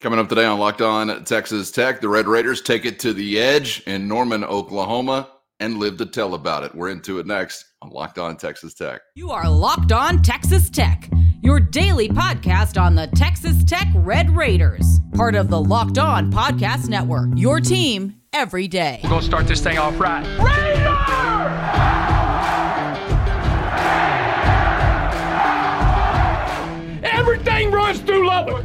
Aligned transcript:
Coming 0.00 0.18
up 0.18 0.30
today 0.30 0.46
on 0.46 0.58
Locked 0.58 0.80
On 0.80 1.24
Texas 1.24 1.70
Tech, 1.70 2.00
the 2.00 2.08
Red 2.08 2.26
Raiders 2.26 2.62
take 2.62 2.86
it 2.86 2.98
to 3.00 3.12
the 3.12 3.38
edge 3.38 3.82
in 3.86 4.08
Norman, 4.08 4.44
Oklahoma, 4.44 5.28
and 5.60 5.76
live 5.76 5.98
to 5.98 6.06
tell 6.06 6.32
about 6.32 6.64
it. 6.64 6.74
We're 6.74 6.88
into 6.88 7.18
it 7.18 7.26
next 7.26 7.66
on 7.82 7.90
Locked 7.90 8.18
On 8.18 8.34
Texas 8.38 8.72
Tech. 8.72 9.02
You 9.14 9.30
are 9.30 9.46
Locked 9.46 9.92
On 9.92 10.22
Texas 10.22 10.70
Tech, 10.70 11.10
your 11.42 11.60
daily 11.60 12.08
podcast 12.08 12.80
on 12.80 12.94
the 12.94 13.08
Texas 13.08 13.62
Tech 13.64 13.88
Red 13.94 14.34
Raiders, 14.34 15.00
part 15.12 15.34
of 15.34 15.50
the 15.50 15.60
Locked 15.60 15.98
On 15.98 16.32
Podcast 16.32 16.88
Network. 16.88 17.28
Your 17.36 17.60
team 17.60 18.22
every 18.32 18.68
day. 18.68 19.00
We're 19.04 19.10
going 19.10 19.20
to 19.20 19.26
start 19.26 19.46
this 19.48 19.60
thing 19.60 19.76
off 19.76 20.00
right. 20.00 20.24
Raider! 20.38 20.96
Everything 27.04 27.70
runs 27.70 28.00
through 28.00 28.26
Lubbock. 28.26 28.64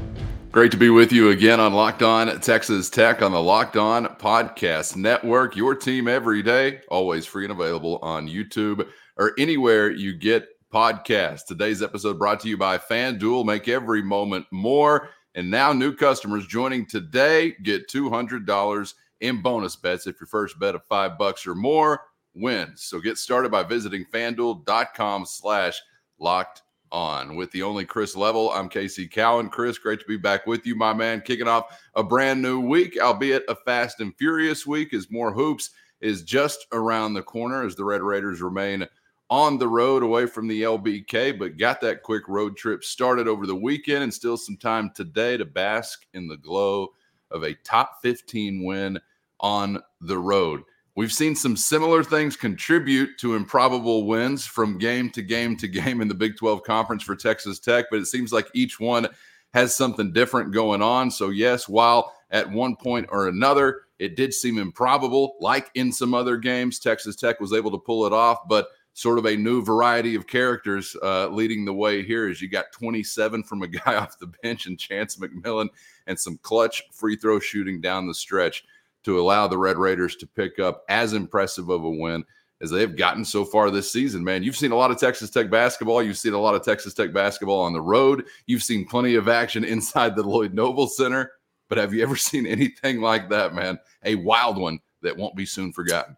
Great 0.56 0.72
to 0.72 0.78
be 0.78 0.90
with 0.90 1.12
you 1.12 1.32
again 1.32 1.60
on 1.60 1.74
Locked 1.74 2.02
On 2.02 2.40
Texas 2.40 2.90
Tech 2.90 3.22
on 3.22 3.34
the 3.34 3.42
Locked 3.42 3.76
On 3.76 4.06
Podcast 4.06 4.96
Network. 4.96 5.58
Your 5.58 5.76
team 5.76 6.08
every 6.08 6.42
day, 6.42 6.80
always 6.88 7.26
free 7.26 7.44
and 7.44 7.52
available 7.52 8.00
on 8.02 8.30
YouTube 8.30 8.88
or 9.18 9.34
anywhere 9.38 9.92
you 9.92 10.14
get 10.14 10.48
podcasts. 10.74 11.46
Today's 11.46 11.84
episode 11.84 12.18
brought 12.18 12.40
to 12.40 12.48
you 12.48 12.56
by 12.56 12.78
FanDuel. 12.78 13.44
Make 13.44 13.68
every 13.68 14.02
moment 14.02 14.46
more. 14.50 15.10
And 15.36 15.52
now, 15.52 15.74
new 15.74 15.94
customers 15.94 16.48
joining 16.48 16.86
today 16.86 17.58
get 17.64 17.90
$200 17.90 18.94
in 19.20 19.42
bonus 19.42 19.76
bets 19.76 20.08
if 20.08 20.22
your 20.22 20.28
first 20.28 20.58
bet 20.58 20.74
of 20.74 20.86
five 20.86 21.18
bucks 21.18 21.46
or 21.46 21.56
more 21.56 22.00
wins. 22.34 22.82
So 22.84 23.02
get 23.02 23.18
started 23.18 23.52
by 23.52 23.64
visiting 23.64 24.06
fanduel.com 24.06 25.26
slash 25.26 25.82
locked 26.18 26.62
on 26.96 27.36
with 27.36 27.52
the 27.52 27.62
only 27.62 27.84
Chris 27.84 28.16
Level. 28.16 28.52
I'm 28.52 28.70
Casey 28.70 29.06
Cowan. 29.06 29.50
Chris, 29.50 29.78
great 29.78 30.00
to 30.00 30.06
be 30.06 30.16
back 30.16 30.48
with 30.48 30.66
you, 30.66 30.76
my 30.76 30.94
man. 30.94 31.20
Kicking 31.20 31.48
off 31.48 31.78
a 31.94 32.02
brand 32.02 32.42
new 32.42 32.62
week, 32.62 32.98
albeit 33.00 33.44
a 33.50 33.56
fast 33.56 34.00
and 34.00 34.16
furious 34.16 34.66
week, 34.66 34.94
as 34.94 35.12
more 35.12 35.34
hoops 35.34 35.72
is 36.00 36.24
just 36.24 36.66
around 36.72 37.14
the 37.14 37.22
corner 37.22 37.66
as 37.66 37.76
the 37.76 37.84
Red 37.84 38.02
Raiders 38.02 38.42
remain 38.42 38.88
on 39.30 39.58
the 39.58 39.68
road 39.68 40.04
away 40.04 40.26
from 40.26 40.48
the 40.48 40.62
LBK, 40.62 41.38
but 41.38 41.58
got 41.58 41.82
that 41.82 42.02
quick 42.02 42.30
road 42.30 42.56
trip 42.56 42.82
started 42.82 43.28
over 43.28 43.46
the 43.46 43.56
weekend 43.56 44.02
and 44.04 44.14
still 44.14 44.38
some 44.38 44.56
time 44.56 44.90
today 44.96 45.36
to 45.36 45.44
bask 45.44 46.06
in 46.14 46.30
the 46.30 46.38
glow 46.38 46.94
of 47.30 47.44
a 47.44 47.56
top 47.56 48.02
15 48.04 48.64
win 48.64 48.98
on 49.42 49.82
the 50.00 50.18
road. 50.18 50.64
We've 50.96 51.12
seen 51.12 51.36
some 51.36 51.58
similar 51.58 52.06
things 52.06 52.38
contribute 52.38 53.18
to 53.18 53.36
improbable 53.36 54.08
wins 54.08 54.46
from 54.46 54.78
game 54.78 55.10
to 55.10 55.22
game 55.22 55.58
to 55.58 55.68
game 55.68 56.00
in 56.00 56.08
the 56.08 56.14
Big 56.14 56.38
12 56.38 56.64
conference 56.64 57.04
for 57.04 57.18
Texas 57.18 57.60
Tech, 57.60 57.88
but 57.92 58.00
it 58.00 58.06
seems 58.06 58.32
like 58.32 58.48
each 58.54 58.80
one 58.80 59.10
has 59.54 59.76
something 59.76 60.14
different 60.14 60.54
going 60.54 60.82
on. 60.82 61.12
So, 61.12 61.32
yes, 61.32 61.68
while 61.68 62.14
at 62.32 62.50
one 62.50 62.78
point 62.78 63.08
or 63.10 63.28
another 63.28 63.82
it 64.00 64.16
did 64.16 64.34
seem 64.34 64.58
improbable, 64.58 65.36
like 65.42 65.70
in 65.76 65.92
some 65.92 66.14
other 66.14 66.38
games, 66.38 66.80
Texas 66.80 67.18
Tech 67.18 67.42
was 67.42 67.52
able 67.52 67.72
to 67.72 67.78
pull 67.78 68.06
it 68.06 68.14
off, 68.14 68.48
but 68.48 68.70
sort 68.94 69.20
of 69.20 69.26
a 69.26 69.36
new 69.36 69.62
variety 69.62 70.16
of 70.16 70.26
characters 70.26 70.96
uh, 71.04 71.28
leading 71.28 71.66
the 71.66 71.74
way 71.74 72.04
here 72.04 72.30
is 72.30 72.42
you 72.42 72.48
got 72.48 72.72
27 72.72 73.44
from 73.44 73.62
a 73.62 73.68
guy 73.68 73.96
off 73.98 74.18
the 74.20 74.32
bench 74.42 74.66
and 74.66 74.80
Chance 74.80 75.18
McMillan 75.18 75.68
and 76.08 76.18
some 76.18 76.38
clutch 76.42 76.84
free 76.94 77.18
throw 77.18 77.40
shooting 77.40 77.82
down 77.82 78.08
the 78.08 78.14
stretch 78.14 78.64
to 79.06 79.20
allow 79.20 79.48
the 79.48 79.58
Red 79.58 79.78
Raiders 79.78 80.16
to 80.18 80.28
pick 80.28 80.60
up 80.60 80.84
as 80.90 81.14
impressive 81.14 81.70
of 81.70 81.84
a 81.84 81.90
win 81.90 82.24
as 82.62 82.72
they've 82.72 82.96
gotten 82.96 83.24
so 83.24 83.46
far 83.46 83.70
this 83.70 83.92
season. 83.92 84.24
Man, 84.24 84.44
you've 84.44 84.56
seen 84.56 84.72
a 84.72 84.76
lot 84.76 84.92
of 84.92 85.00
Texas 85.00 85.30
Tech 85.30 85.50
basketball. 85.50 86.02
You've 86.02 86.18
seen 86.18 86.34
a 86.34 86.40
lot 86.40 86.56
of 86.56 86.64
Texas 86.64 86.94
Tech 86.94 87.14
basketball 87.14 87.62
on 87.62 87.74
the 87.74 87.82
road. 87.82 88.26
You've 88.46 88.64
seen 88.64 88.86
plenty 88.88 89.16
of 89.16 89.28
action 89.28 89.64
inside 89.64 90.16
the 90.16 90.24
Lloyd 90.24 90.54
Noble 90.54 90.88
Center. 90.88 91.32
But 91.70 91.78
have 91.78 91.94
you 91.94 92.04
ever 92.04 92.16
seen 92.16 92.46
anything 92.48 93.02
like 93.02 93.30
that, 93.30 93.54
man? 93.54 93.80
A 94.04 94.16
wild 94.16 94.58
one 94.58 94.80
that 95.02 95.18
won't 95.18 95.36
be 95.36 95.46
soon 95.46 95.72
forgotten. 95.72 96.18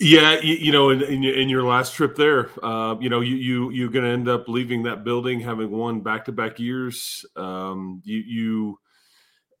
Yeah, 0.00 0.40
you, 0.40 0.54
you 0.54 0.72
know, 0.72 0.90
in, 0.90 1.02
in, 1.02 1.22
in, 1.22 1.48
your 1.48 1.62
last 1.62 1.94
trip 1.94 2.16
there, 2.16 2.50
uh, 2.64 2.96
you 3.00 3.08
know, 3.08 3.20
you 3.20 3.36
you 3.36 3.70
you're 3.70 3.88
going 3.88 4.04
to 4.04 4.10
end 4.10 4.28
up 4.28 4.48
leaving 4.48 4.82
that 4.82 5.04
building 5.04 5.38
having 5.38 5.70
won 5.70 6.00
back 6.00 6.24
to 6.24 6.32
back 6.32 6.58
years. 6.58 7.24
Um, 7.36 8.02
you 8.04 8.18
you 8.18 8.78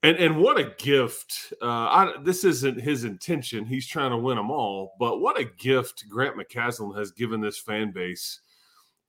and 0.04 0.18
and 0.18 0.36
what 0.36 0.58
a 0.58 0.74
gift! 0.78 1.54
Uh, 1.62 1.66
I, 1.66 2.12
this 2.22 2.44
isn't 2.44 2.78
his 2.78 3.04
intention; 3.04 3.64
he's 3.64 3.86
trying 3.86 4.10
to 4.10 4.18
win 4.18 4.36
them 4.36 4.50
all. 4.50 4.92
But 4.98 5.20
what 5.20 5.40
a 5.40 5.44
gift 5.44 6.04
Grant 6.10 6.36
McCasland 6.36 6.96
has 6.98 7.10
given 7.10 7.40
this 7.40 7.58
fan 7.58 7.90
base. 7.90 8.40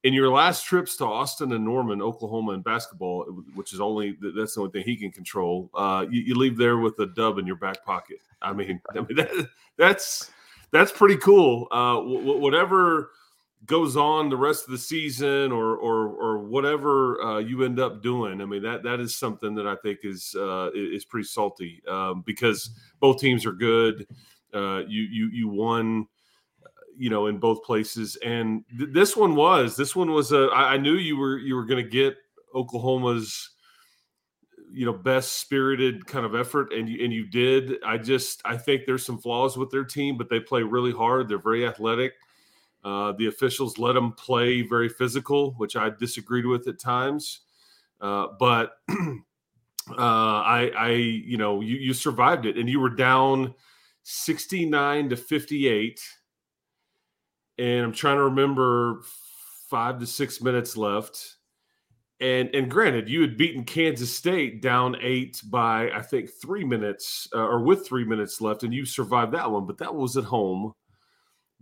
In 0.04 0.14
your 0.14 0.30
last 0.30 0.66
trips 0.66 0.96
to 0.98 1.06
Austin 1.06 1.52
and 1.52 1.66
Norman, 1.66 2.02
Oklahoma, 2.02 2.54
in 2.54 2.62
basketball, 2.62 3.26
which 3.56 3.74
is 3.74 3.82
only 3.82 4.18
that's 4.36 4.56
the 4.56 4.62
only 4.62 4.72
thing 4.72 4.84
he 4.84 4.96
can 4.96 5.12
control, 5.12 5.70
uh, 5.74 6.06
you, 6.10 6.22
you, 6.22 6.36
leave 6.36 6.58
there 6.58 6.78
with 6.78 6.98
a 7.00 7.08
dub 7.08 7.40
in 7.40 7.48
your 7.48 7.56
back 7.58 7.84
pocket. 7.84 8.20
I 8.42 8.54
mean, 8.54 8.80
I 8.96 9.02
mean 9.02 9.16
that, 9.18 9.50
that's 9.78 10.32
that's 10.72 10.92
pretty 10.92 11.18
cool. 11.18 11.68
Uh, 11.72 12.00
whatever 12.00 13.10
goes 13.66 13.98
on 13.98 14.30
the 14.30 14.38
rest 14.38 14.66
of 14.66 14.72
the 14.72 14.78
season 14.78 15.52
or 15.52 15.76
or 15.78 16.08
or 16.08 16.38
whatever 16.40 17.22
uh, 17.22 17.40
you 17.40 17.64
end 17.64 17.80
up 17.80 18.02
doing. 18.02 18.42
I 18.42 18.46
mean 18.46 18.64
that 18.64 18.84
that 18.84 19.00
is 19.00 19.16
something 19.16 19.56
that 19.56 19.68
I 19.68 19.76
think 19.76 20.00
is 20.04 20.36
uh, 20.38 20.70
is 20.74 21.06
pretty 21.06 21.28
salty 21.28 21.82
um, 21.88 22.24
because 22.26 22.72
both 23.00 23.20
teams 23.20 23.46
are 23.46 23.54
good. 23.54 24.08
Uh, 24.54 24.84
you 24.88 25.04
you 25.04 25.30
you 25.32 25.48
won, 25.48 26.08
you 26.98 27.10
know, 27.10 27.28
in 27.28 27.38
both 27.38 27.64
places, 27.64 28.18
and 28.24 28.64
th- 28.78 28.92
this 28.92 29.16
one 29.16 29.36
was 29.36 29.76
this 29.76 29.96
one 29.96 30.12
was 30.12 30.32
a. 30.32 30.48
I, 30.54 30.74
I 30.74 30.78
knew 30.78 30.96
you 30.96 31.18
were 31.18 31.38
you 31.38 31.56
were 31.56 31.66
going 31.66 31.84
to 31.84 31.90
get 31.90 32.16
Oklahoma's 32.54 33.52
you 34.72 34.86
know 34.86 34.94
best 34.94 35.40
spirited 35.40 36.06
kind 36.06 36.26
of 36.26 36.36
effort 36.36 36.74
and 36.74 36.90
you 36.90 37.02
and 37.04 37.14
you 37.14 37.26
did 37.26 37.82
i 37.86 37.98
just 37.98 38.42
i 38.44 38.58
think 38.58 38.82
there's 38.86 39.06
some 39.06 39.18
flaws 39.18 39.56
with 39.56 39.70
their 39.70 39.86
team 39.86 40.18
but 40.18 40.28
they 40.28 40.40
play 40.40 40.64
really 40.64 40.92
hard 40.92 41.30
they're 41.30 41.38
very 41.38 41.66
athletic 41.66 42.14
uh, 42.86 43.14
the 43.14 43.26
officials 43.26 43.80
let 43.80 43.94
them 43.94 44.12
play 44.12 44.62
very 44.62 44.88
physical, 44.88 45.54
which 45.54 45.76
I 45.76 45.90
disagreed 45.90 46.46
with 46.46 46.68
at 46.68 46.80
times. 46.80 47.42
Uh, 48.00 48.28
but 48.40 48.74
uh, 48.90 48.94
I, 49.98 50.72
I, 50.78 50.90
you 50.92 51.38
know, 51.38 51.62
you, 51.62 51.78
you 51.78 51.94
survived 51.96 52.46
it, 52.46 52.58
and 52.58 52.70
you 52.70 52.80
were 52.80 52.92
down 52.92 53.56
sixty-nine 54.04 55.10
to 55.10 55.18
fifty-eight. 55.18 56.00
And 57.58 57.86
I'm 57.86 57.94
trying 57.94 58.18
to 58.18 58.24
remember 58.26 59.02
five 59.68 60.00
to 60.00 60.06
six 60.06 60.40
minutes 60.40 60.78
left. 60.78 61.38
And 62.20 62.54
and 62.54 62.70
granted, 62.70 63.10
you 63.10 63.22
had 63.22 63.36
beaten 63.36 63.64
Kansas 63.64 64.16
State 64.16 64.62
down 64.62 64.96
eight 65.02 65.42
by 65.46 65.90
I 65.90 66.04
think 66.04 66.30
three 66.40 66.64
minutes, 66.64 67.28
uh, 67.34 67.48
or 67.48 67.64
with 67.64 67.88
three 67.88 68.06
minutes 68.06 68.42
left, 68.42 68.62
and 68.62 68.72
you 68.72 68.86
survived 68.86 69.32
that 69.32 69.50
one. 69.50 69.66
But 69.66 69.80
that 69.80 69.96
was 69.96 70.18
at 70.18 70.24
home 70.26 70.74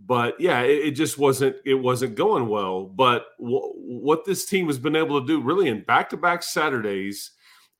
but 0.06 0.40
yeah, 0.40 0.62
it, 0.62 0.88
it, 0.88 0.90
just 0.92 1.18
wasn't 1.18 1.56
it 1.64 1.74
wasn't 1.74 2.14
going 2.14 2.48
well. 2.48 2.84
But 2.84 3.26
w- 3.38 3.72
what 3.74 4.24
this 4.24 4.44
team 4.44 4.66
has 4.66 4.78
been 4.78 4.96
able 4.96 5.20
to 5.20 5.26
do 5.26 5.40
really 5.40 5.68
in 5.68 5.82
back 5.82 6.10
to 6.10 6.16
back 6.16 6.42
Saturdays 6.42 7.30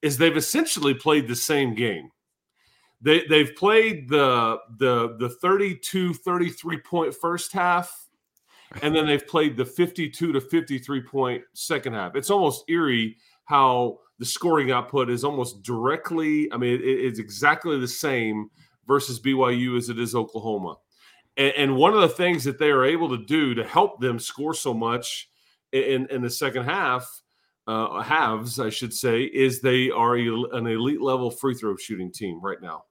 is 0.02 0.16
they've 0.16 0.36
essentially 0.36 0.94
played 0.94 1.28
the 1.28 1.36
same 1.36 1.74
game. 1.74 2.10
They 3.00 3.26
they've 3.28 3.54
played 3.54 4.08
the 4.08 4.58
the 4.78 5.16
the 5.18 5.28
32 5.28 6.14
33 6.14 6.78
point 6.78 7.14
first 7.14 7.52
half 7.52 8.04
and 8.82 8.94
then 8.94 9.06
they've 9.06 9.26
played 9.26 9.56
the 9.56 9.64
52 9.64 10.32
to 10.32 10.40
53 10.40 11.00
point 11.02 11.42
second 11.52 11.92
half. 11.92 12.16
It's 12.16 12.30
almost 12.30 12.64
eerie 12.68 13.16
how 13.44 13.98
the 14.18 14.24
scoring 14.24 14.70
output 14.70 15.10
is 15.10 15.24
almost 15.24 15.62
directly, 15.62 16.50
I 16.52 16.56
mean, 16.56 16.74
it, 16.74 16.82
it's 16.82 17.18
exactly 17.18 17.78
the 17.78 17.88
same 17.88 18.50
versus 18.86 19.20
BYU 19.20 19.76
as 19.76 19.88
it 19.88 19.98
is 19.98 20.14
Oklahoma. 20.14 20.76
And, 21.36 21.52
and, 21.56 21.76
one 21.76 21.94
of 21.94 22.00
the 22.00 22.08
things 22.08 22.44
that 22.44 22.58
they 22.58 22.70
are 22.70 22.84
able 22.84 23.08
to 23.08 23.24
do 23.24 23.54
to 23.54 23.64
help 23.64 24.00
them 24.00 24.18
score 24.18 24.54
so 24.54 24.72
much 24.72 25.28
in, 25.72 26.06
in 26.10 26.22
the 26.22 26.30
second 26.30 26.64
half, 26.64 27.22
uh, 27.66 28.02
halves, 28.02 28.60
I 28.60 28.70
should 28.70 28.92
say, 28.92 29.22
is 29.22 29.60
they 29.60 29.90
are 29.90 30.14
an 30.14 30.66
elite 30.66 31.00
level 31.00 31.30
free 31.30 31.54
throw 31.54 31.76
shooting 31.76 32.12
team 32.12 32.40
right 32.40 32.60
now. 32.60 32.84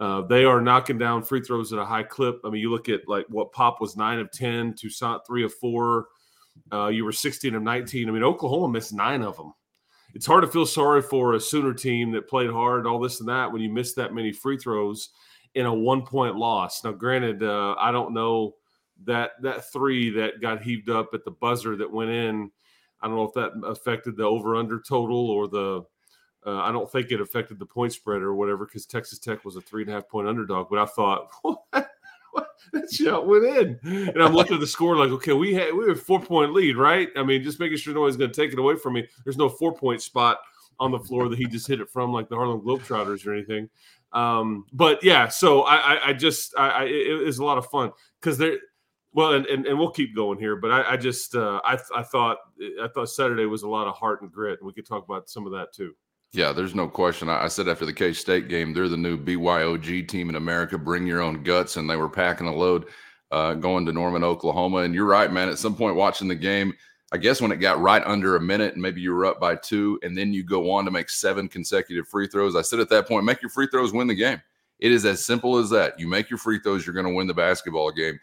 Uh, 0.00 0.22
they 0.22 0.44
are 0.44 0.60
knocking 0.60 0.98
down 0.98 1.22
free 1.22 1.40
throws 1.40 1.72
at 1.72 1.78
a 1.78 1.84
high 1.84 2.02
clip. 2.02 2.40
I 2.44 2.50
mean, 2.50 2.60
you 2.60 2.70
look 2.70 2.88
at 2.88 3.06
like 3.06 3.26
what 3.28 3.52
Pop 3.52 3.80
was 3.80 3.96
nine 3.96 4.18
of 4.18 4.30
10, 4.32 4.74
Toussaint 4.74 5.20
three 5.26 5.44
of 5.44 5.54
four. 5.54 6.06
Uh, 6.72 6.88
you 6.88 7.04
were 7.04 7.12
16 7.12 7.54
of 7.54 7.62
19. 7.62 8.08
I 8.08 8.12
mean, 8.12 8.22
Oklahoma 8.22 8.72
missed 8.72 8.92
nine 8.92 9.22
of 9.22 9.36
them. 9.36 9.52
It's 10.14 10.26
hard 10.26 10.42
to 10.42 10.50
feel 10.50 10.66
sorry 10.66 11.02
for 11.02 11.34
a 11.34 11.40
Sooner 11.40 11.74
team 11.74 12.12
that 12.12 12.28
played 12.28 12.50
hard, 12.50 12.86
all 12.86 13.00
this 13.00 13.20
and 13.20 13.28
that, 13.28 13.52
when 13.52 13.62
you 13.62 13.70
miss 13.70 13.94
that 13.94 14.14
many 14.14 14.32
free 14.32 14.56
throws 14.56 15.10
in 15.54 15.66
a 15.66 15.74
one 15.74 16.02
point 16.02 16.36
loss. 16.36 16.82
Now, 16.84 16.92
granted, 16.92 17.42
uh, 17.42 17.74
I 17.78 17.92
don't 17.92 18.12
know 18.12 18.54
that 19.04 19.32
that 19.42 19.70
three 19.72 20.10
that 20.10 20.40
got 20.40 20.62
heaved 20.62 20.90
up 20.90 21.10
at 21.14 21.24
the 21.24 21.30
buzzer 21.30 21.76
that 21.76 21.90
went 21.90 22.10
in. 22.10 22.50
I 23.00 23.06
don't 23.06 23.16
know 23.16 23.24
if 23.24 23.34
that 23.34 23.52
affected 23.66 24.16
the 24.16 24.24
over 24.24 24.56
under 24.56 24.80
total 24.80 25.30
or 25.30 25.48
the. 25.48 25.82
Uh, 26.46 26.58
I 26.58 26.72
don't 26.72 26.90
think 26.90 27.10
it 27.10 27.22
affected 27.22 27.58
the 27.58 27.64
point 27.64 27.92
spread 27.92 28.20
or 28.20 28.34
whatever 28.34 28.66
because 28.66 28.84
Texas 28.84 29.18
Tech 29.18 29.46
was 29.46 29.56
a 29.56 29.62
three 29.62 29.82
and 29.82 29.90
a 29.90 29.94
half 29.94 30.08
point 30.08 30.28
underdog. 30.28 30.68
But 30.68 30.78
I 30.78 30.86
thought, 30.86 31.30
what? 31.42 31.64
that 32.72 32.92
shot 32.92 33.26
went 33.26 33.44
in, 33.44 33.78
and 33.82 34.22
I'm 34.22 34.34
looking 34.34 34.54
at 34.54 34.60
the 34.60 34.66
score 34.66 34.96
like, 34.96 35.10
okay, 35.10 35.32
we 35.32 35.54
had 35.54 35.72
we 35.74 35.88
have 35.88 36.02
four 36.02 36.20
point 36.20 36.52
lead, 36.52 36.76
right? 36.76 37.08
I 37.16 37.22
mean, 37.22 37.42
just 37.42 37.60
making 37.60 37.78
sure 37.78 37.94
nobody's 37.94 38.16
going 38.16 38.30
to 38.30 38.40
take 38.40 38.52
it 38.52 38.58
away 38.58 38.76
from 38.76 38.94
me. 38.94 39.06
There's 39.24 39.38
no 39.38 39.48
four 39.48 39.74
point 39.74 40.02
spot 40.02 40.38
on 40.78 40.90
the 40.90 40.98
floor 40.98 41.28
that 41.28 41.38
he 41.38 41.46
just 41.46 41.66
hit 41.66 41.80
it 41.80 41.90
from, 41.90 42.12
like 42.12 42.28
the 42.28 42.36
Harlem 42.36 42.60
Globetrotters 42.60 43.26
or 43.26 43.34
anything. 43.34 43.68
Um, 44.12 44.66
but 44.72 45.02
yeah, 45.02 45.28
so 45.28 45.62
I, 45.62 45.76
I, 45.76 46.08
I 46.08 46.12
just, 46.12 46.54
I, 46.56 46.68
I, 46.68 46.84
it 46.84 47.24
was 47.24 47.38
a 47.38 47.44
lot 47.44 47.58
of 47.58 47.66
fun 47.66 47.90
because 48.20 48.38
there, 48.38 48.58
well, 49.12 49.34
and, 49.34 49.46
and, 49.46 49.66
and 49.66 49.78
we'll 49.78 49.90
keep 49.90 50.14
going 50.14 50.38
here, 50.38 50.56
but 50.56 50.70
I, 50.70 50.92
I 50.92 50.96
just, 50.96 51.34
uh, 51.34 51.60
I, 51.64 51.78
I 51.94 52.02
thought, 52.02 52.38
I 52.82 52.88
thought 52.88 53.10
Saturday 53.10 53.46
was 53.46 53.62
a 53.62 53.68
lot 53.68 53.86
of 53.86 53.94
heart 53.96 54.22
and 54.22 54.30
grit, 54.30 54.60
and 54.60 54.66
we 54.66 54.72
could 54.72 54.86
talk 54.86 55.04
about 55.04 55.28
some 55.28 55.46
of 55.46 55.52
that 55.52 55.72
too. 55.72 55.94
Yeah, 56.32 56.52
there's 56.52 56.74
no 56.74 56.88
question. 56.88 57.28
I, 57.28 57.44
I 57.44 57.48
said 57.48 57.68
after 57.68 57.86
the 57.86 57.92
K 57.92 58.12
State 58.12 58.48
game, 58.48 58.74
they're 58.74 58.88
the 58.88 58.96
new 58.96 59.16
BYOG 59.16 60.08
team 60.08 60.28
in 60.28 60.34
America. 60.34 60.76
Bring 60.76 61.06
your 61.06 61.20
own 61.20 61.44
guts, 61.44 61.76
and 61.76 61.88
they 61.88 61.94
were 61.94 62.08
packing 62.08 62.48
a 62.48 62.54
load 62.54 62.86
uh, 63.30 63.54
going 63.54 63.86
to 63.86 63.92
Norman, 63.92 64.24
Oklahoma. 64.24 64.78
And 64.78 64.94
you're 64.94 65.04
right, 65.06 65.32
man. 65.32 65.48
At 65.48 65.58
some 65.58 65.76
point, 65.76 65.94
watching 65.94 66.26
the 66.26 66.34
game, 66.34 66.74
I 67.14 67.16
guess 67.16 67.40
when 67.40 67.52
it 67.52 67.58
got 67.58 67.80
right 67.80 68.02
under 68.04 68.34
a 68.34 68.40
minute, 68.40 68.72
and 68.72 68.82
maybe 68.82 69.00
you 69.00 69.14
were 69.14 69.24
up 69.24 69.38
by 69.38 69.54
two, 69.54 70.00
and 70.02 70.18
then 70.18 70.32
you 70.32 70.42
go 70.42 70.72
on 70.72 70.84
to 70.84 70.90
make 70.90 71.08
seven 71.08 71.46
consecutive 71.46 72.08
free 72.08 72.26
throws. 72.26 72.56
I 72.56 72.62
said 72.62 72.80
at 72.80 72.88
that 72.88 73.06
point, 73.06 73.24
make 73.24 73.40
your 73.40 73.50
free 73.50 73.68
throws, 73.68 73.92
win 73.92 74.08
the 74.08 74.16
game. 74.16 74.42
It 74.80 74.90
is 74.90 75.06
as 75.06 75.24
simple 75.24 75.56
as 75.56 75.70
that. 75.70 75.96
You 75.96 76.08
make 76.08 76.28
your 76.28 76.40
free 76.40 76.58
throws, 76.58 76.84
you're 76.84 76.92
going 76.92 77.06
to 77.06 77.14
win 77.14 77.28
the 77.28 77.32
basketball 77.32 77.92
game. 77.92 78.18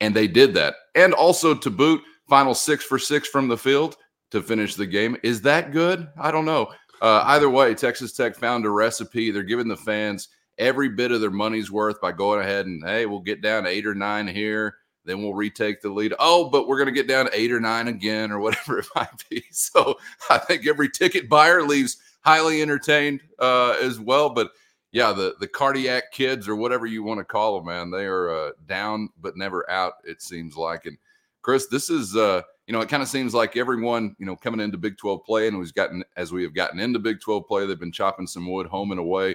And 0.00 0.12
they 0.12 0.26
did 0.26 0.54
that. 0.54 0.74
And 0.96 1.14
also 1.14 1.54
to 1.54 1.70
boot, 1.70 2.02
final 2.28 2.52
six 2.52 2.82
for 2.82 2.98
six 2.98 3.28
from 3.28 3.46
the 3.46 3.56
field 3.56 3.96
to 4.32 4.42
finish 4.42 4.74
the 4.74 4.86
game. 4.86 5.16
Is 5.22 5.40
that 5.42 5.70
good? 5.70 6.08
I 6.18 6.32
don't 6.32 6.44
know. 6.44 6.72
Uh, 7.00 7.22
either 7.26 7.48
way, 7.48 7.76
Texas 7.76 8.12
Tech 8.12 8.34
found 8.34 8.66
a 8.66 8.70
recipe. 8.70 9.30
They're 9.30 9.44
giving 9.44 9.68
the 9.68 9.76
fans 9.76 10.30
every 10.58 10.88
bit 10.88 11.12
of 11.12 11.20
their 11.20 11.30
money's 11.30 11.70
worth 11.70 12.00
by 12.00 12.10
going 12.10 12.40
ahead 12.40 12.66
and, 12.66 12.82
hey, 12.84 13.06
we'll 13.06 13.20
get 13.20 13.40
down 13.40 13.62
to 13.62 13.70
eight 13.70 13.86
or 13.86 13.94
nine 13.94 14.26
here. 14.26 14.78
Then 15.04 15.22
we'll 15.22 15.34
retake 15.34 15.80
the 15.80 15.90
lead. 15.90 16.14
Oh, 16.18 16.48
but 16.48 16.68
we're 16.68 16.76
going 16.76 16.86
to 16.86 16.92
get 16.92 17.08
down 17.08 17.26
to 17.26 17.38
eight 17.38 17.52
or 17.52 17.60
nine 17.60 17.88
again, 17.88 18.30
or 18.30 18.38
whatever 18.38 18.78
it 18.80 18.86
might 18.94 19.10
be. 19.28 19.44
So 19.50 19.98
I 20.30 20.38
think 20.38 20.66
every 20.66 20.88
ticket 20.90 21.28
buyer 21.28 21.62
leaves 21.62 21.98
highly 22.20 22.62
entertained 22.62 23.20
uh, 23.38 23.76
as 23.82 23.98
well. 23.98 24.30
But 24.30 24.50
yeah, 24.92 25.12
the 25.12 25.34
the 25.40 25.48
cardiac 25.48 26.12
kids 26.12 26.48
or 26.48 26.56
whatever 26.56 26.86
you 26.86 27.02
want 27.02 27.18
to 27.18 27.24
call 27.24 27.56
them, 27.56 27.66
man, 27.66 27.90
they 27.90 28.06
are 28.06 28.30
uh, 28.30 28.50
down 28.66 29.08
but 29.20 29.36
never 29.36 29.68
out. 29.70 29.94
It 30.04 30.22
seems 30.22 30.56
like. 30.56 30.86
And 30.86 30.98
Chris, 31.42 31.66
this 31.66 31.90
is 31.90 32.14
uh, 32.14 32.42
you 32.66 32.72
know, 32.72 32.80
it 32.80 32.88
kind 32.88 33.02
of 33.02 33.08
seems 33.08 33.34
like 33.34 33.56
everyone, 33.56 34.14
you 34.18 34.26
know, 34.26 34.36
coming 34.36 34.60
into 34.60 34.78
Big 34.78 34.96
12 34.96 35.24
play 35.24 35.48
and 35.48 35.58
we've 35.58 35.74
gotten 35.74 36.04
as 36.16 36.32
we 36.32 36.42
have 36.42 36.54
gotten 36.54 36.78
into 36.78 36.98
Big 36.98 37.20
12 37.20 37.46
play, 37.46 37.66
they've 37.66 37.78
been 37.78 37.92
chopping 37.92 38.26
some 38.26 38.50
wood 38.50 38.66
home 38.66 38.92
and 38.92 39.00
away. 39.00 39.34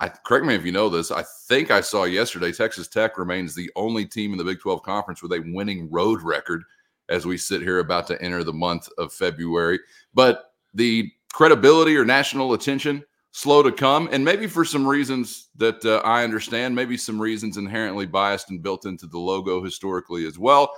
I 0.00 0.08
correct 0.08 0.46
me 0.46 0.54
if 0.54 0.64
you 0.64 0.72
know 0.72 0.88
this. 0.88 1.10
I 1.10 1.24
think 1.48 1.70
I 1.70 1.80
saw 1.80 2.04
yesterday 2.04 2.52
Texas 2.52 2.86
Tech 2.86 3.18
remains 3.18 3.54
the 3.54 3.70
only 3.74 4.06
team 4.06 4.32
in 4.32 4.38
the 4.38 4.44
Big 4.44 4.60
12 4.60 4.82
conference 4.82 5.22
with 5.22 5.32
a 5.32 5.42
winning 5.52 5.90
road 5.90 6.22
record 6.22 6.62
as 7.08 7.26
we 7.26 7.36
sit 7.36 7.62
here 7.62 7.80
about 7.80 8.06
to 8.06 8.22
enter 8.22 8.44
the 8.44 8.52
month 8.52 8.88
of 8.98 9.12
February. 9.12 9.80
But 10.14 10.52
the 10.74 11.10
credibility 11.32 11.96
or 11.96 12.04
national 12.04 12.52
attention 12.52 13.04
slow 13.32 13.62
to 13.62 13.72
come, 13.72 14.08
and 14.12 14.24
maybe 14.24 14.46
for 14.46 14.64
some 14.64 14.86
reasons 14.86 15.48
that 15.56 15.84
uh, 15.84 15.98
I 16.04 16.24
understand, 16.24 16.74
maybe 16.74 16.96
some 16.96 17.20
reasons 17.20 17.56
inherently 17.56 18.06
biased 18.06 18.50
and 18.50 18.62
built 18.62 18.86
into 18.86 19.06
the 19.06 19.18
logo 19.18 19.62
historically 19.62 20.26
as 20.26 20.38
well. 20.38 20.72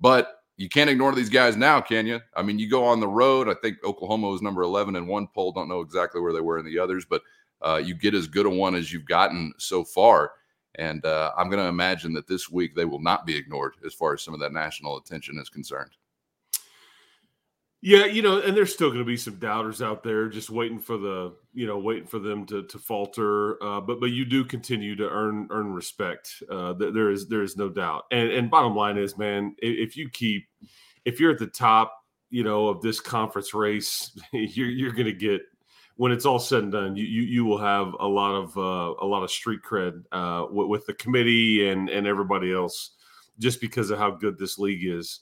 But 0.00 0.40
you 0.56 0.68
can't 0.68 0.90
ignore 0.90 1.14
these 1.14 1.30
guys 1.30 1.56
now, 1.56 1.80
can 1.80 2.06
you? 2.06 2.20
I 2.36 2.42
mean, 2.42 2.58
you 2.58 2.68
go 2.68 2.84
on 2.84 3.00
the 3.00 3.08
road. 3.08 3.48
I 3.48 3.54
think 3.54 3.78
Oklahoma 3.84 4.28
was 4.28 4.42
number 4.42 4.62
11 4.62 4.94
in 4.96 5.06
one 5.06 5.26
poll. 5.34 5.52
Don't 5.52 5.68
know 5.68 5.80
exactly 5.80 6.20
where 6.20 6.32
they 6.32 6.40
were 6.40 6.58
in 6.58 6.66
the 6.66 6.78
others, 6.78 7.04
but 7.04 7.22
uh, 7.64 7.80
you 7.82 7.94
get 7.94 8.14
as 8.14 8.26
good 8.26 8.46
a 8.46 8.50
one 8.50 8.74
as 8.74 8.92
you've 8.92 9.06
gotten 9.06 9.52
so 9.58 9.84
far. 9.84 10.32
And 10.76 11.04
uh, 11.04 11.32
I'm 11.36 11.48
going 11.48 11.62
to 11.62 11.68
imagine 11.68 12.12
that 12.14 12.26
this 12.26 12.50
week 12.50 12.74
they 12.74 12.84
will 12.84 13.00
not 13.00 13.26
be 13.26 13.36
ignored 13.36 13.74
as 13.86 13.94
far 13.94 14.14
as 14.14 14.22
some 14.22 14.34
of 14.34 14.40
that 14.40 14.52
national 14.52 14.96
attention 14.96 15.38
is 15.38 15.48
concerned. 15.48 15.92
Yeah, 17.86 18.06
you 18.06 18.22
know, 18.22 18.40
and 18.40 18.56
there's 18.56 18.72
still 18.72 18.88
going 18.88 19.00
to 19.00 19.04
be 19.04 19.18
some 19.18 19.34
doubters 19.34 19.82
out 19.82 20.02
there, 20.02 20.30
just 20.30 20.48
waiting 20.48 20.78
for 20.78 20.96
the, 20.96 21.34
you 21.52 21.66
know, 21.66 21.76
waiting 21.76 22.06
for 22.06 22.18
them 22.18 22.46
to 22.46 22.62
to 22.62 22.78
falter. 22.78 23.62
Uh, 23.62 23.78
but 23.82 24.00
but 24.00 24.06
you 24.06 24.24
do 24.24 24.42
continue 24.42 24.96
to 24.96 25.06
earn 25.06 25.48
earn 25.50 25.70
respect. 25.70 26.42
Uh, 26.50 26.72
there 26.72 27.10
is 27.10 27.28
there 27.28 27.42
is 27.42 27.58
no 27.58 27.68
doubt. 27.68 28.04
And 28.10 28.30
and 28.30 28.50
bottom 28.50 28.74
line 28.74 28.96
is, 28.96 29.18
man, 29.18 29.54
if 29.58 29.98
you 29.98 30.08
keep, 30.08 30.46
if 31.04 31.20
you're 31.20 31.32
at 31.32 31.38
the 31.38 31.46
top, 31.46 31.94
you 32.30 32.42
know, 32.42 32.68
of 32.68 32.80
this 32.80 33.00
conference 33.00 33.52
race, 33.52 34.18
you're 34.32 34.70
you're 34.70 34.92
going 34.92 35.04
to 35.04 35.12
get 35.12 35.42
when 35.96 36.12
it's 36.12 36.26
all 36.26 36.38
said 36.38 36.64
and 36.64 36.72
done, 36.72 36.96
you 36.96 37.04
you, 37.04 37.22
you 37.22 37.44
will 37.44 37.58
have 37.58 37.94
a 38.00 38.06
lot 38.06 38.34
of 38.34 38.56
uh, 38.56 38.94
a 39.00 39.06
lot 39.06 39.22
of 39.22 39.30
street 39.30 39.60
cred 39.62 40.02
uh, 40.12 40.46
with, 40.50 40.68
with 40.68 40.86
the 40.86 40.94
committee 40.94 41.68
and 41.68 41.88
and 41.88 42.06
everybody 42.06 42.52
else, 42.52 42.92
just 43.38 43.60
because 43.60 43.90
of 43.90 43.98
how 43.98 44.10
good 44.10 44.38
this 44.38 44.58
league 44.58 44.84
is. 44.84 45.20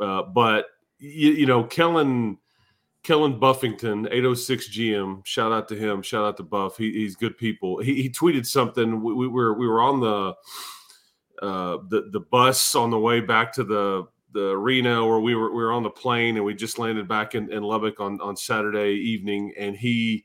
Uh, 0.00 0.22
but 0.22 0.66
you, 0.98 1.32
you 1.32 1.46
know, 1.46 1.64
Kellen 1.64 2.38
Kellen 3.02 3.38
Buffington, 3.38 4.06
806 4.06 4.68
GM. 4.68 5.24
Shout 5.24 5.52
out 5.52 5.68
to 5.68 5.76
him. 5.76 6.02
Shout 6.02 6.24
out 6.24 6.36
to 6.36 6.42
Buff. 6.42 6.76
He, 6.76 6.92
he's 6.92 7.16
good 7.16 7.38
people. 7.38 7.80
He, 7.80 8.02
he 8.02 8.10
tweeted 8.10 8.46
something. 8.46 9.02
We, 9.02 9.14
we, 9.14 9.28
were 9.28 9.54
we 9.54 9.66
were 9.66 9.80
on 9.80 10.00
the 10.00 10.34
uh, 11.44 11.78
the 11.88 12.08
the 12.12 12.20
bus 12.20 12.74
on 12.74 12.90
the 12.90 12.98
way 12.98 13.20
back 13.20 13.52
to 13.54 13.64
the 13.64 14.06
the 14.38 14.50
arena, 14.50 15.04
or 15.04 15.20
we 15.20 15.34
were 15.34 15.50
we 15.50 15.62
were 15.62 15.72
on 15.72 15.82
the 15.82 15.90
plane, 15.90 16.36
and 16.36 16.44
we 16.44 16.54
just 16.54 16.78
landed 16.78 17.08
back 17.08 17.34
in, 17.34 17.52
in 17.52 17.62
Lubbock 17.62 18.00
on 18.00 18.20
on 18.20 18.36
Saturday 18.36 18.92
evening. 18.92 19.52
And 19.58 19.76
he 19.76 20.24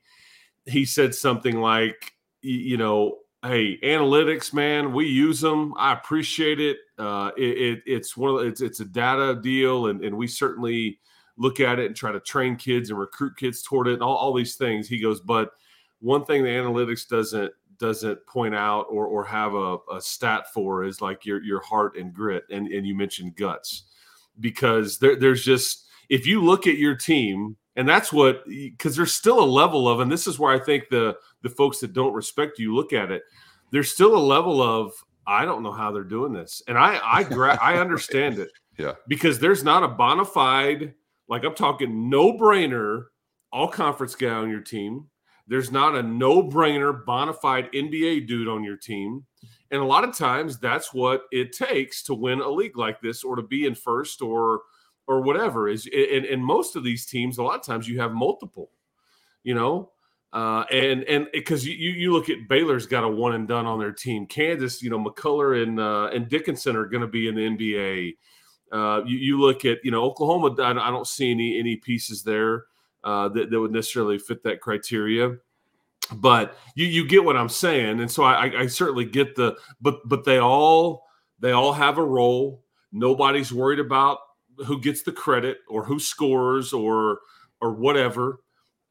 he 0.65 0.85
said 0.85 1.15
something 1.15 1.59
like, 1.59 2.13
you 2.41 2.77
know, 2.77 3.17
hey, 3.43 3.79
analytics, 3.83 4.53
man, 4.53 4.93
we 4.93 5.07
use 5.07 5.41
them. 5.41 5.73
I 5.77 5.93
appreciate 5.93 6.59
it. 6.59 6.77
Uh, 6.97 7.31
it, 7.37 7.41
it, 7.41 7.83
it's 7.85 8.15
one 8.15 8.35
of 8.35 8.45
it's 8.45 8.61
it's 8.61 8.79
a 8.79 8.85
data 8.85 9.39
deal, 9.41 9.87
and 9.87 10.03
and 10.03 10.15
we 10.15 10.27
certainly 10.27 10.99
look 11.37 11.59
at 11.59 11.79
it 11.79 11.87
and 11.87 11.95
try 11.95 12.11
to 12.11 12.19
train 12.19 12.55
kids 12.55 12.91
and 12.91 12.99
recruit 12.99 13.35
kids 13.37 13.63
toward 13.63 13.87
it, 13.87 13.93
and 13.93 14.03
all, 14.03 14.15
all 14.15 14.33
these 14.33 14.55
things. 14.55 14.87
He 14.87 15.01
goes, 15.01 15.19
but 15.19 15.51
one 15.99 16.25
thing 16.25 16.43
the 16.43 16.49
analytics 16.49 17.07
doesn't 17.07 17.51
doesn't 17.79 18.25
point 18.27 18.55
out 18.55 18.85
or 18.89 19.07
or 19.07 19.25
have 19.25 19.55
a, 19.55 19.77
a 19.91 19.99
stat 19.99 20.45
for 20.53 20.83
is 20.83 21.01
like 21.01 21.25
your 21.25 21.41
your 21.43 21.61
heart 21.61 21.97
and 21.97 22.13
grit, 22.13 22.43
and 22.51 22.67
and 22.67 22.85
you 22.85 22.95
mentioned 22.95 23.35
guts 23.35 23.85
because 24.39 24.97
there, 24.99 25.15
there's 25.15 25.43
just 25.43 25.85
if 26.09 26.25
you 26.27 26.43
look 26.43 26.67
at 26.67 26.77
your 26.77 26.95
team 26.95 27.55
and 27.75 27.87
that's 27.87 28.11
what 28.11 28.43
because 28.47 28.95
there's 28.95 29.13
still 29.13 29.39
a 29.39 29.45
level 29.45 29.87
of 29.87 29.99
and 29.99 30.11
this 30.11 30.27
is 30.27 30.37
where 30.39 30.53
i 30.53 30.59
think 30.59 30.89
the 30.89 31.15
the 31.41 31.49
folks 31.49 31.79
that 31.79 31.93
don't 31.93 32.13
respect 32.13 32.59
you 32.59 32.75
look 32.75 32.93
at 32.93 33.11
it 33.11 33.23
there's 33.71 33.91
still 33.91 34.15
a 34.15 34.17
level 34.17 34.61
of 34.61 34.93
i 35.25 35.43
don't 35.43 35.63
know 35.63 35.71
how 35.71 35.91
they're 35.91 36.03
doing 36.03 36.31
this. 36.31 36.61
And 36.67 36.77
i 36.77 36.99
i 37.03 37.23
gra- 37.23 37.59
i 37.61 37.77
understand 37.79 38.39
it. 38.39 38.51
Yeah. 38.77 38.93
Because 39.07 39.39
there's 39.39 39.63
not 39.63 39.83
a 39.83 39.87
bona 39.87 40.25
fide 40.25 40.93
like 41.27 41.43
i'm 41.43 41.55
talking 41.55 42.09
no 42.09 42.33
brainer 42.33 43.05
all 43.51 43.67
conference 43.67 44.15
guy 44.15 44.29
on 44.29 44.49
your 44.49 44.61
team. 44.61 45.07
There's 45.47 45.71
not 45.71 45.95
a 45.95 46.01
no 46.03 46.43
brainer 46.43 47.05
bona 47.05 47.33
fide 47.33 47.71
nba 47.73 48.27
dude 48.27 48.47
on 48.47 48.63
your 48.63 48.77
team 48.77 49.25
and 49.73 49.81
a 49.81 49.85
lot 49.85 50.03
of 50.03 50.15
times 50.15 50.59
that's 50.59 50.93
what 50.93 51.23
it 51.31 51.51
takes 51.51 52.03
to 52.03 52.13
win 52.13 52.39
a 52.39 52.49
league 52.49 52.77
like 52.77 53.01
this 53.01 53.23
or 53.23 53.35
to 53.35 53.41
be 53.41 53.65
in 53.65 53.75
first 53.75 54.21
or 54.21 54.61
or 55.07 55.21
whatever 55.21 55.67
is 55.67 55.85
in, 55.87 56.23
in 56.25 56.41
most 56.41 56.77
of 56.77 56.83
these 56.83 57.05
teams 57.05 57.37
a 57.37 57.43
lot 57.43 57.59
of 57.59 57.65
times 57.65 57.87
you 57.87 57.99
have 57.99 58.13
multiple 58.13 58.69
you 59.43 59.53
know 59.53 59.89
uh, 60.33 60.65
and 60.71 61.03
and 61.03 61.27
because 61.31 61.65
you 61.65 61.75
you 61.75 62.11
look 62.11 62.27
at 62.27 62.47
Baylor's 62.47 62.87
got 62.87 63.03
a 63.03 63.07
one 63.07 63.35
and 63.35 63.47
done 63.47 63.67
on 63.67 63.77
their 63.77 63.91
team. 63.91 64.25
Kansas, 64.25 64.81
you 64.81 64.89
know, 64.89 64.97
McCullar 64.97 65.61
and 65.61 65.79
uh, 65.79 66.09
and 66.11 66.27
Dickinson 66.27 66.75
are 66.75 66.85
going 66.85 67.01
to 67.01 67.07
be 67.07 67.27
in 67.27 67.35
the 67.35 67.41
NBA. 67.41 68.15
Uh, 68.71 69.03
you, 69.05 69.19
you, 69.19 69.39
look 69.39 69.63
at 69.63 69.77
you 69.83 69.91
know 69.91 70.01
Oklahoma. 70.01 70.59
I, 70.59 70.71
I 70.71 70.89
don't 70.89 71.05
see 71.05 71.29
any 71.29 71.59
any 71.59 71.75
pieces 71.75 72.23
there 72.23 72.65
uh, 73.03 73.29
that, 73.29 73.51
that 73.51 73.59
would 73.59 73.71
necessarily 73.71 74.17
fit 74.17 74.41
that 74.41 74.59
criteria. 74.59 75.35
But 76.11 76.57
you 76.75 76.85
you 76.85 77.07
get 77.07 77.23
what 77.23 77.37
I'm 77.37 77.49
saying, 77.49 77.99
and 77.99 78.11
so 78.11 78.23
I, 78.23 78.61
I 78.61 78.67
certainly 78.67 79.05
get 79.05 79.35
the. 79.35 79.55
But 79.81 79.99
but 80.05 80.25
they 80.25 80.37
all 80.37 81.05
they 81.39 81.51
all 81.51 81.73
have 81.73 81.97
a 81.97 82.03
role. 82.03 82.63
Nobody's 82.91 83.53
worried 83.53 83.79
about 83.79 84.19
who 84.65 84.79
gets 84.79 85.03
the 85.03 85.11
credit 85.11 85.57
or 85.67 85.83
who 85.83 85.99
scores 85.99 86.73
or 86.73 87.19
or 87.61 87.73
whatever. 87.73 88.39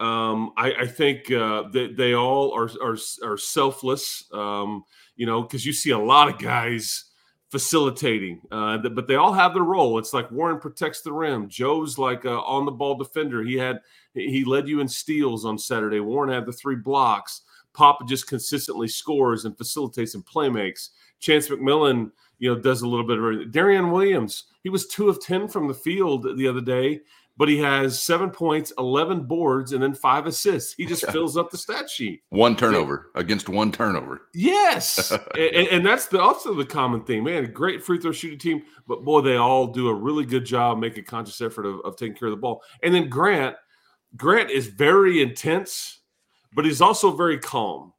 Um, 0.01 0.53
I, 0.57 0.73
I, 0.81 0.87
think 0.89 1.31
uh, 1.31 1.69
that 1.69 1.95
they 1.97 2.15
all 2.15 2.53
are 2.53 2.69
are, 2.83 2.97
are 3.23 3.37
selfless. 3.37 4.25
Um, 4.33 4.85
you 5.15 5.27
know, 5.27 5.43
because 5.43 5.65
you 5.65 5.73
see 5.73 5.91
a 5.91 5.99
lot 5.99 6.29
of 6.29 6.39
guys 6.39 7.05
facilitating, 7.53 8.41
uh, 8.51 8.79
but 8.79 9.07
they 9.07 9.15
all 9.15 9.33
have 9.33 9.55
their 9.55 9.63
role. 9.63 9.99
It's 9.99 10.13
like 10.13 10.31
Warren 10.33 10.59
protects 10.59 11.03
the 11.03 11.13
rim. 11.13 11.49
Joe's 11.49 11.99
like 11.99 12.25
on 12.25 12.65
the 12.65 12.73
ball 12.73 12.97
defender. 12.97 13.45
He 13.45 13.55
had 13.55 13.79
he 14.15 14.45
led 14.45 14.69
you 14.69 14.81
in 14.81 14.89
steals 14.89 15.45
on 15.45 15.59
Saturday. 15.59 16.01
Warren 16.01 16.33
had 16.33 16.47
the 16.47 16.53
three 16.53 16.77
blocks. 16.77 17.43
Papa 17.75 18.05
just 18.07 18.27
consistently 18.27 18.89
scores 18.89 19.45
and 19.45 19.57
facilitates 19.57 20.15
and 20.15 20.25
play 20.25 20.49
makes. 20.49 20.91
Chance 21.21 21.49
McMillan 21.49 22.11
you 22.39 22.53
know, 22.53 22.61
does 22.61 22.83
a 22.83 22.89
little 22.89 23.07
bit 23.07 23.19
of 23.19 23.53
Darrion 23.53 23.93
Williams. 23.93 24.45
He 24.63 24.69
was 24.69 24.89
two 24.89 25.09
of 25.09 25.23
10 25.23 25.49
from 25.49 25.69
the 25.69 25.75
field 25.75 26.37
the 26.37 26.49
other 26.49 26.61
day, 26.61 27.01
but 27.37 27.49
he 27.49 27.59
has 27.59 28.03
seven 28.03 28.31
points, 28.31 28.73
11 28.79 29.25
boards, 29.25 29.73
and 29.73 29.83
then 29.83 29.95
five 29.95 30.27
assists. 30.27 30.75
He 30.75 30.85
just 30.85 31.09
fills 31.11 31.37
up 31.37 31.51
the 31.51 31.57
stat 31.57 31.89
sheet. 31.89 32.23
One 32.31 32.57
turnover 32.57 33.11
against 33.15 33.49
one 33.49 33.73
turnover. 33.73 34.23
Yes. 34.35 35.11
and, 35.35 35.69
and, 35.69 35.87
that's 35.87 36.07
the, 36.07 36.21
also 36.21 36.53
the 36.55 36.65
common 36.65 37.05
thing, 37.05 37.25
man. 37.25 37.53
Great 37.53 37.83
free 37.83 37.99
throw 37.99 38.13
shooting 38.13 38.39
team, 38.39 38.63
but 38.87 39.05
boy, 39.05 39.21
they 39.21 39.37
all 39.37 39.69
do 39.69 39.89
a 39.89 39.95
really 39.95 40.27
good 40.27 40.45
job, 40.45 40.79
make 40.79 40.99
a 40.99 41.03
conscious 41.03 41.41
effort 41.41 41.65
of, 41.65 41.81
of 41.85 41.97
taking 41.97 42.17
care 42.17 42.29
of 42.29 42.33
the 42.33 42.41
ball. 42.41 42.63
And 42.83 42.93
then 42.93 43.09
Grant, 43.09 43.57
Grant 44.17 44.51
is 44.51 44.67
very 44.67 45.23
intense, 45.23 46.01
but 46.55 46.65
he's 46.65 46.81
also 46.81 47.11
very 47.13 47.39
calm, 47.39 47.93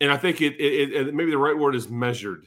and 0.00 0.10
I 0.10 0.16
think 0.16 0.40
it, 0.40 0.54
it, 0.54 0.92
it 0.92 1.14
maybe 1.14 1.30
the 1.30 1.38
right 1.38 1.56
word 1.56 1.74
is 1.74 1.88
measured. 1.88 2.46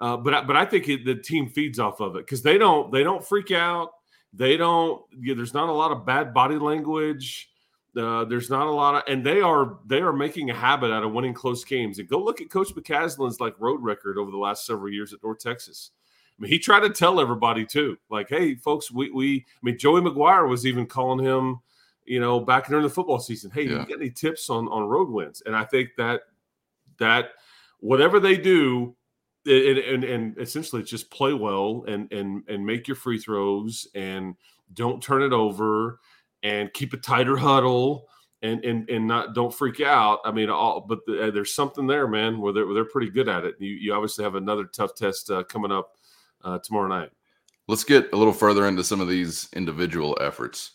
Uh, 0.00 0.16
but 0.16 0.46
but 0.46 0.56
I 0.56 0.64
think 0.64 0.88
it, 0.88 1.04
the 1.04 1.14
team 1.14 1.48
feeds 1.48 1.78
off 1.78 2.00
of 2.00 2.16
it 2.16 2.26
because 2.26 2.42
they 2.42 2.58
don't 2.58 2.92
they 2.92 3.02
don't 3.02 3.24
freak 3.24 3.50
out. 3.50 3.92
They 4.32 4.56
don't. 4.56 5.02
Yeah, 5.20 5.34
there's 5.34 5.54
not 5.54 5.68
a 5.68 5.72
lot 5.72 5.92
of 5.92 6.04
bad 6.04 6.34
body 6.34 6.56
language. 6.56 7.48
Uh, 7.96 8.24
there's 8.24 8.50
not 8.50 8.66
a 8.66 8.70
lot 8.70 8.96
of, 8.96 9.02
and 9.06 9.24
they 9.24 9.40
are 9.40 9.78
they 9.86 10.00
are 10.00 10.12
making 10.12 10.50
a 10.50 10.54
habit 10.54 10.90
out 10.90 11.04
of 11.04 11.12
winning 11.12 11.34
close 11.34 11.64
games. 11.64 11.98
And 12.00 12.08
go 12.08 12.18
look 12.18 12.40
at 12.40 12.50
Coach 12.50 12.74
McCasland's 12.74 13.40
like 13.40 13.54
road 13.60 13.80
record 13.82 14.18
over 14.18 14.32
the 14.32 14.36
last 14.36 14.66
several 14.66 14.90
years 14.90 15.12
at 15.12 15.22
North 15.22 15.38
Texas. 15.38 15.92
I 16.36 16.42
mean, 16.42 16.50
he 16.50 16.58
tried 16.58 16.80
to 16.80 16.90
tell 16.90 17.20
everybody 17.20 17.64
too, 17.64 17.96
like, 18.10 18.28
hey, 18.28 18.56
folks, 18.56 18.90
we 18.90 19.10
we. 19.10 19.36
I 19.36 19.60
mean, 19.62 19.78
Joey 19.78 20.00
McGuire 20.00 20.48
was 20.48 20.66
even 20.66 20.86
calling 20.86 21.24
him, 21.24 21.60
you 22.04 22.20
know, 22.20 22.40
back 22.40 22.68
during 22.68 22.82
the 22.82 22.90
football 22.90 23.18
season. 23.18 23.50
Hey, 23.50 23.62
yeah. 23.62 23.80
you 23.80 23.86
get 23.86 24.00
any 24.00 24.10
tips 24.10 24.50
on 24.50 24.68
on 24.68 24.84
road 24.84 25.10
wins? 25.10 25.42
And 25.46 25.56
I 25.56 25.64
think 25.64 25.90
that 25.96 26.22
that 26.98 27.30
whatever 27.80 28.20
they 28.20 28.36
do, 28.36 28.94
and, 29.46 29.78
and, 29.78 30.04
and 30.04 30.38
essentially 30.38 30.82
just 30.82 31.10
play 31.10 31.32
well 31.32 31.84
and 31.86 32.10
and 32.12 32.42
and 32.48 32.64
make 32.64 32.88
your 32.88 32.96
free 32.96 33.18
throws 33.18 33.86
and 33.94 34.34
don't 34.72 35.02
turn 35.02 35.22
it 35.22 35.32
over 35.32 36.00
and 36.42 36.72
keep 36.72 36.92
a 36.92 36.96
tighter 36.96 37.36
huddle 37.36 38.08
and 38.42 38.64
and 38.64 38.88
and 38.90 39.06
not 39.06 39.34
don't 39.34 39.52
freak 39.52 39.80
out. 39.80 40.20
I 40.24 40.30
mean, 40.30 40.50
all 40.50 40.80
but 40.80 41.00
the, 41.06 41.28
uh, 41.28 41.30
there's 41.30 41.52
something 41.52 41.86
there, 41.86 42.06
man, 42.06 42.40
where 42.40 42.52
they're, 42.52 42.66
where 42.66 42.74
they're 42.74 42.84
pretty 42.84 43.10
good 43.10 43.28
at 43.28 43.44
it. 43.44 43.56
You 43.58 43.70
you 43.70 43.94
obviously 43.94 44.24
have 44.24 44.34
another 44.34 44.64
tough 44.64 44.94
test 44.94 45.30
uh, 45.30 45.44
coming 45.44 45.72
up 45.72 45.96
uh, 46.44 46.58
tomorrow 46.58 46.88
night. 46.88 47.10
Let's 47.66 47.84
get 47.84 48.12
a 48.12 48.16
little 48.16 48.32
further 48.34 48.68
into 48.68 48.84
some 48.84 49.00
of 49.00 49.08
these 49.08 49.48
individual 49.54 50.16
efforts. 50.20 50.72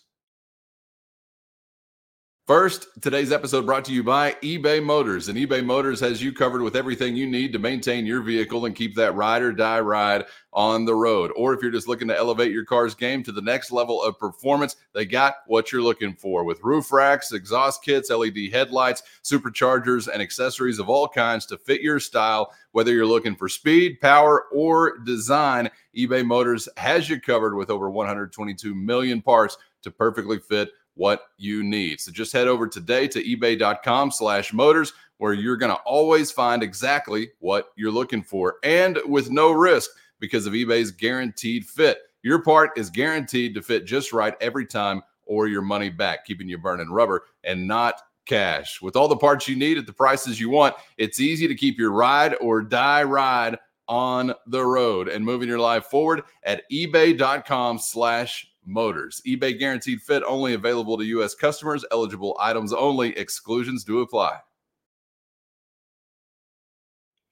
First, 2.50 2.88
today's 3.00 3.32
episode 3.32 3.68
brought 3.68 3.86
to 3.86 3.94
you 3.94 4.04
by 4.04 4.32
eBay 4.42 4.84
Motors. 4.84 5.28
And 5.30 5.38
eBay 5.38 5.64
Motors 5.64 6.00
has 6.00 6.20
you 6.20 6.34
covered 6.34 6.64
with 6.64 6.76
everything 6.76 7.16
you 7.16 7.28
need 7.28 7.54
to 7.54 7.60
maintain 7.60 8.08
your 8.08 8.24
vehicle 8.24 8.66
and 8.66 8.76
keep 8.76 8.96
that 8.96 9.14
ride 9.14 9.44
or 9.44 9.52
die 9.52 9.82
ride 9.82 10.26
on 10.52 10.84
the 10.84 10.96
road. 10.96 11.32
Or 11.36 11.54
if 11.54 11.62
you're 11.62 11.70
just 11.70 11.88
looking 11.88 12.08
to 12.08 12.18
elevate 12.18 12.52
your 12.52 12.66
car's 12.66 12.96
game 12.96 13.22
to 13.22 13.32
the 13.32 13.44
next 13.44 13.72
level 13.72 14.02
of 14.02 14.18
performance, 14.18 14.78
they 14.96 15.06
got 15.06 15.36
what 15.46 15.72
you're 15.72 15.84
looking 15.84 16.16
for 16.16 16.44
with 16.44 16.64
roof 16.64 16.92
racks, 16.92 17.34
exhaust 17.34 17.84
kits, 17.84 18.10
LED 18.10 18.52
headlights, 18.52 19.04
superchargers, 19.24 20.12
and 20.12 20.20
accessories 20.20 20.80
of 20.80 20.90
all 20.90 21.08
kinds 21.08 21.46
to 21.46 21.58
fit 21.60 21.82
your 21.82 22.00
style. 22.00 22.52
Whether 22.72 22.94
you're 22.94 23.06
looking 23.06 23.36
for 23.36 23.48
speed, 23.48 24.02
power, 24.02 24.46
or 24.52 24.98
design, 24.98 25.70
eBay 25.96 26.26
Motors 26.26 26.68
has 26.78 27.12
you 27.12 27.22
covered 27.22 27.54
with 27.54 27.70
over 27.70 27.92
122 27.92 28.74
million 28.74 29.22
parts 29.22 29.56
to 29.84 29.92
perfectly 29.92 30.40
fit 30.40 30.70
what 30.96 31.22
you 31.38 31.64
need. 31.64 32.00
So 32.00 32.12
just 32.12 32.34
head 32.34 32.48
over 32.48 32.68
today 32.68 33.08
to 33.08 33.24
ebay.com 33.24 34.12
slash 34.12 34.54
motors 34.54 34.94
where 35.18 35.34
you're 35.34 35.58
going 35.58 35.72
to 35.74 35.82
always 35.82 36.32
find 36.32 36.64
exactly 36.64 37.32
what 37.40 37.70
you're 37.76 37.92
looking 37.92 38.24
for 38.24 38.56
and 38.64 39.00
with 39.06 39.30
no 39.30 39.52
risk 39.52 39.90
because 40.20 40.46
of 40.46 40.54
eBay's 40.54 40.92
guaranteed 40.92 41.66
fit. 41.66 42.00
Your 42.22 42.42
part 42.42 42.72
is 42.78 42.90
guaranteed 42.90 43.54
to 43.56 43.62
fit 43.62 43.86
just 43.86 44.12
right 44.12 44.36
every 44.42 44.66
time 44.66 45.02
or 45.26 45.48
your 45.48 45.62
money 45.62 45.90
back, 45.90 46.26
keeping 46.26 46.50
you 46.50 46.58
burning 46.58 46.90
rubber 46.90 47.24
and 47.44 47.68
not 47.68 48.02
cash. 48.26 48.82
With 48.82 48.96
all 48.96 49.08
the 49.08 49.16
parts 49.16 49.48
you 49.48 49.56
need 49.56 49.78
at 49.78 49.86
the 49.86 49.94
prices 49.94 50.40
you 50.40 50.50
want, 50.50 50.76
it's 50.98 51.20
easy 51.20 51.48
to 51.48 51.56
keep 51.56 51.78
your 51.78 51.92
ride 51.92 52.36
or 52.42 52.62
die 52.62 53.04
ride 53.04 53.58
on 53.88 54.34
the 54.48 54.64
road 54.64 55.10
and 55.10 55.26
moving 55.26 55.50
your 55.50 55.60
life 55.60 55.86
forward 55.86 56.22
at 56.44 56.64
ebay.com 56.72 57.80
slash 57.80 58.52
Motors. 58.70 59.22
eBay 59.28 59.58
guaranteed 59.58 60.02
fit 60.02 60.24
only 60.26 60.54
available 60.54 60.98
to 60.98 61.06
U.S. 61.06 61.36
customers. 61.36 61.84
Eligible 61.92 62.38
items 62.40 62.72
only. 62.72 63.18
Exclusions 63.18 63.84
do 63.84 64.02
apply. 64.02 64.38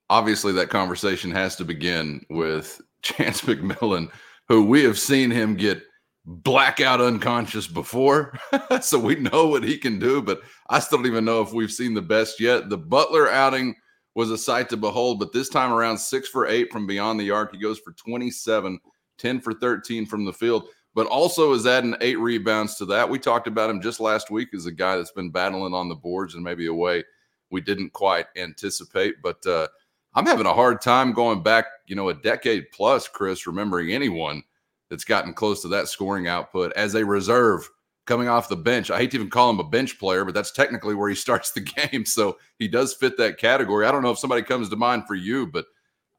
Obviously, 0.10 0.54
that 0.54 0.70
conversation 0.70 1.32
has 1.32 1.56
to 1.58 1.66
begin 1.66 2.26
with 2.30 2.82
Chance 3.02 3.42
McMillan, 3.42 4.10
who 4.48 4.66
we 4.66 4.84
have 4.84 4.98
seen 4.98 5.30
him 5.30 5.56
get 5.56 5.84
blackout 6.26 7.00
unconscious 7.00 7.68
before. 7.68 8.38
so 8.82 9.00
we 9.00 9.16
know 9.16 9.48
what 9.48 9.64
he 9.64 9.78
can 9.78 10.00
do, 10.00 10.22
but 10.22 10.42
I 10.70 10.80
still 10.80 10.98
don't 10.98 11.08
even 11.08 11.26
know 11.26 11.42
if 11.42 11.54
we've 11.54 11.72
seen 11.72 11.94
the 11.94 12.02
best 12.02 12.40
yet. 12.40 12.70
The 12.70 12.78
Butler 12.78 13.30
outing 13.30 13.76
was 14.16 14.32
a 14.32 14.38
sight 14.38 14.68
to 14.70 14.78
behold, 14.78 15.20
but 15.20 15.32
this 15.32 15.48
time 15.48 15.72
around, 15.72 15.98
six 15.98 16.28
for 16.28 16.48
eight 16.48 16.72
from 16.72 16.88
beyond 16.88 17.20
the 17.20 17.32
arc. 17.32 17.54
He 17.54 17.62
goes 17.62 17.80
for 17.80 17.94
27, 17.94 18.80
10 19.18 19.42
for 19.42 19.54
13 19.54 20.06
from 20.06 20.26
the 20.26 20.34
field 20.34 20.70
but 20.98 21.06
also 21.06 21.54
is 21.54 21.68
adding 21.68 21.94
eight 22.02 22.18
rebounds 22.18 22.74
to 22.74 22.84
that. 22.84 23.08
We 23.08 23.20
talked 23.20 23.46
about 23.46 23.70
him 23.70 23.84
just 23.84 24.00
last 24.00 24.32
week 24.32 24.50
as 24.56 24.66
a 24.66 24.72
guy 24.72 24.98
that's 24.98 25.12
been 25.12 25.30
battling 25.30 25.76
on 25.76 25.90
the 25.90 25.96
boards 25.96 26.34
and 26.34 26.44
maybe 26.44 26.66
a 26.66 26.74
way 26.74 27.04
we 27.52 27.62
didn't 27.62 27.94
quite 27.94 28.26
anticipate. 28.36 29.22
But 29.22 29.46
uh, 29.46 29.68
I'm 30.16 30.26
having 30.26 30.48
a 30.48 30.54
hard 30.56 30.82
time 30.82 31.14
going 31.14 31.44
back, 31.44 31.66
you 31.86 31.96
know, 31.96 32.10
a 32.10 32.16
decade 32.16 32.72
plus, 32.74 33.08
Chris, 33.08 33.46
remembering 33.46 33.94
anyone 33.94 34.42
that's 34.90 35.04
gotten 35.04 35.36
close 35.36 35.62
to 35.62 35.68
that 35.68 35.88
scoring 35.88 36.28
output 36.28 36.74
as 36.76 36.96
a 36.96 37.06
reserve 37.06 37.70
coming 38.08 38.28
off 38.28 38.50
the 38.50 38.56
bench. 38.56 38.90
I 38.90 38.98
hate 38.98 39.12
to 39.12 39.18
even 39.18 39.30
call 39.30 39.52
him 39.52 39.60
a 39.60 39.70
bench 39.70 40.00
player, 40.00 40.26
but 40.26 40.34
that's 40.34 40.52
technically 40.52 40.96
where 40.96 41.10
he 41.10 41.16
starts 41.28 41.52
the 41.52 41.62
game. 41.62 42.08
So 42.08 42.40
he 42.58 42.68
does 42.68 42.96
fit 42.96 43.18
that 43.18 43.38
category. 43.38 43.86
I 43.86 43.92
don't 43.92 44.02
know 44.02 44.10
if 44.10 44.18
somebody 44.18 44.42
comes 44.42 44.68
to 44.70 44.76
mind 44.76 45.06
for 45.06 45.14
you, 45.14 45.46
but 45.46 45.68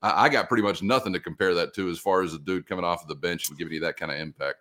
I, 0.02 0.28
got 0.28 0.46
pretty 0.46 0.62
much 0.62 0.82
nothing 0.84 1.12
to 1.14 1.18
compare 1.18 1.52
that 1.54 1.74
to 1.74 1.90
as 1.90 1.98
far 1.98 2.22
as 2.22 2.32
a 2.32 2.38
dude 2.38 2.68
coming 2.68 2.84
off 2.84 3.02
of 3.02 3.08
the 3.08 3.16
bench 3.16 3.48
and 3.48 3.58
giving 3.58 3.74
you 3.74 3.80
that 3.80 3.96
kind 3.96 4.12
of 4.12 4.18
impact. 4.18 4.58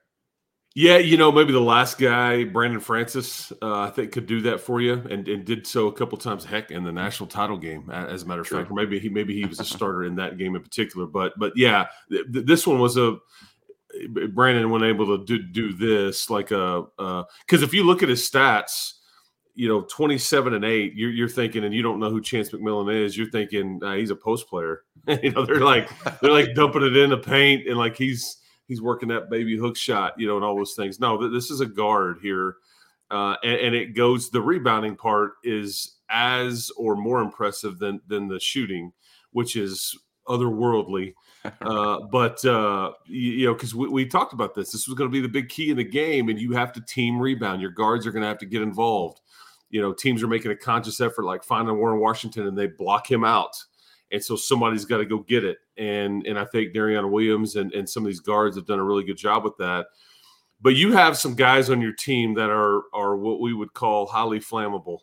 Yeah, 0.79 0.99
you 0.99 1.17
know, 1.17 1.31
maybe 1.31 1.53
the 1.53 1.59
last 1.59 1.97
guy, 1.97 2.43
Brandone 2.43 2.83
Francis, 2.83 3.51
uh, 3.63 3.79
I 3.79 3.89
think 3.89 4.11
could 4.11 4.27
do 4.27 4.41
that 4.41 4.61
for 4.61 4.79
you, 4.79 4.93
and, 4.93 5.27
and 5.27 5.43
did 5.43 5.65
so 5.65 5.87
a 5.87 5.91
couple 5.91 6.19
times. 6.19 6.45
Heck, 6.45 6.69
in 6.69 6.83
the 6.83 6.91
national 6.91 7.25
title 7.25 7.57
game, 7.57 7.89
as 7.89 8.21
a 8.21 8.25
matter 8.27 8.41
of 8.41 8.47
fact, 8.47 8.69
or 8.69 8.75
maybe 8.75 8.99
he 8.99 9.09
maybe 9.09 9.33
he 9.33 9.47
was 9.47 9.59
a 9.59 9.65
starter 9.65 10.03
in 10.03 10.13
that 10.17 10.37
game 10.37 10.55
in 10.55 10.61
particular. 10.61 11.07
But 11.07 11.33
but 11.35 11.53
yeah, 11.55 11.87
th- 12.11 12.27
this 12.29 12.67
one 12.67 12.77
was 12.77 12.95
a 12.95 13.17
Brandon 14.29 14.69
wasn't 14.69 14.89
able 14.91 15.17
to 15.17 15.25
do 15.25 15.41
do 15.41 15.73
this 15.73 16.29
like 16.29 16.51
a 16.51 16.83
because 17.47 17.63
if 17.63 17.73
you 17.73 17.83
look 17.83 18.03
at 18.03 18.09
his 18.09 18.29
stats, 18.29 18.93
you 19.55 19.67
know, 19.67 19.81
twenty 19.81 20.19
seven 20.19 20.53
and 20.53 20.63
eight, 20.63 20.93
you're, 20.93 21.09
you're 21.09 21.27
thinking, 21.27 21.63
and 21.63 21.73
you 21.73 21.81
don't 21.81 21.99
know 21.99 22.11
who 22.11 22.21
Chance 22.21 22.51
McMillan 22.51 23.03
is, 23.03 23.17
you're 23.17 23.31
thinking 23.31 23.79
uh, 23.83 23.95
he's 23.95 24.11
a 24.11 24.15
post 24.15 24.47
player. 24.47 24.83
you 25.23 25.31
know, 25.31 25.43
they're 25.43 25.55
like 25.55 25.89
they're 26.21 26.31
like 26.31 26.53
dumping 26.53 26.83
it 26.83 26.95
in 26.95 27.09
the 27.09 27.17
paint, 27.17 27.67
and 27.67 27.79
like 27.79 27.97
he's 27.97 28.37
he's 28.67 28.81
working 28.81 29.09
that 29.09 29.29
baby 29.29 29.57
hook 29.57 29.77
shot, 29.77 30.13
you 30.17 30.27
know, 30.27 30.35
and 30.35 30.45
all 30.45 30.55
those 30.55 30.73
things. 30.73 30.99
No, 30.99 31.29
this 31.29 31.49
is 31.49 31.61
a 31.61 31.65
guard 31.65 32.19
here. 32.21 32.57
Uh, 33.09 33.35
and, 33.43 33.55
and, 33.59 33.75
it 33.75 33.95
goes 33.95 34.29
the 34.29 34.41
rebounding 34.41 34.93
part 34.93 35.33
is 35.41 35.95
as 36.09 36.69
or 36.75 36.97
more 36.97 37.21
impressive 37.21 37.79
than 37.79 38.01
than 38.07 38.27
the 38.27 38.37
shooting, 38.37 38.91
which 39.31 39.55
is 39.55 39.97
otherworldly. 40.27 41.13
Uh, 41.61 42.01
but 42.11 42.43
uh, 42.43 42.91
you, 43.05 43.31
you, 43.31 43.45
know, 43.45 43.53
because 43.53 43.73
we, 43.73 43.87
we, 43.87 44.05
talked 44.05 44.33
about 44.33 44.53
this, 44.53 44.69
this 44.71 44.85
was 44.85 44.97
going 44.97 45.09
to 45.09 45.13
be 45.13 45.21
the 45.21 45.29
big 45.29 45.47
key 45.47 45.69
in 45.69 45.77
the 45.77 45.83
game, 45.83 46.27
and 46.27 46.41
you 46.41 46.51
have 46.51 46.73
to 46.73 46.81
team 46.81 47.17
rebound. 47.17 47.61
Your 47.61 47.71
guards 47.71 48.05
are 48.05 48.11
going 48.11 48.23
to 48.23 48.27
have 48.27 48.39
to 48.39 48.45
get 48.45 48.61
involved. 48.61 49.21
You 49.69 49.81
know, 49.81 49.93
teams 49.93 50.21
are 50.21 50.27
making 50.27 50.51
a 50.51 50.57
conscious 50.57 50.99
effort, 50.99 51.23
like 51.23 51.45
finding 51.45 51.77
Warren 51.77 52.01
Washington, 52.01 52.47
and 52.47 52.57
they 52.57 52.67
block 52.67 53.09
him 53.09 53.23
out 53.23 53.55
and 54.11 54.23
so 54.23 54.35
somebody's 54.35 54.85
got 54.85 54.97
to 54.97 55.05
go 55.05 55.19
get 55.19 55.43
it. 55.43 55.57
And 55.77 56.25
and 56.25 56.39
I 56.39 56.45
think 56.45 56.73
Darrion 56.73 57.09
Williams 57.11 57.55
and, 57.55 57.73
and 57.73 57.89
some 57.89 58.03
of 58.03 58.07
these 58.07 58.19
guards 58.19 58.55
have 58.55 58.65
done 58.65 58.79
a 58.79 58.83
really 58.83 59.03
good 59.03 59.17
job 59.17 59.43
with 59.43 59.57
that. 59.57 59.87
But 60.61 60.75
you 60.75 60.93
have 60.93 61.17
some 61.17 61.35
guys 61.35 61.69
on 61.69 61.81
your 61.81 61.93
team 61.93 62.33
that 62.35 62.49
are 62.49 62.83
are 62.93 63.15
what 63.17 63.39
we 63.39 63.53
would 63.53 63.73
call 63.73 64.07
highly 64.07 64.39
flammable. 64.39 64.99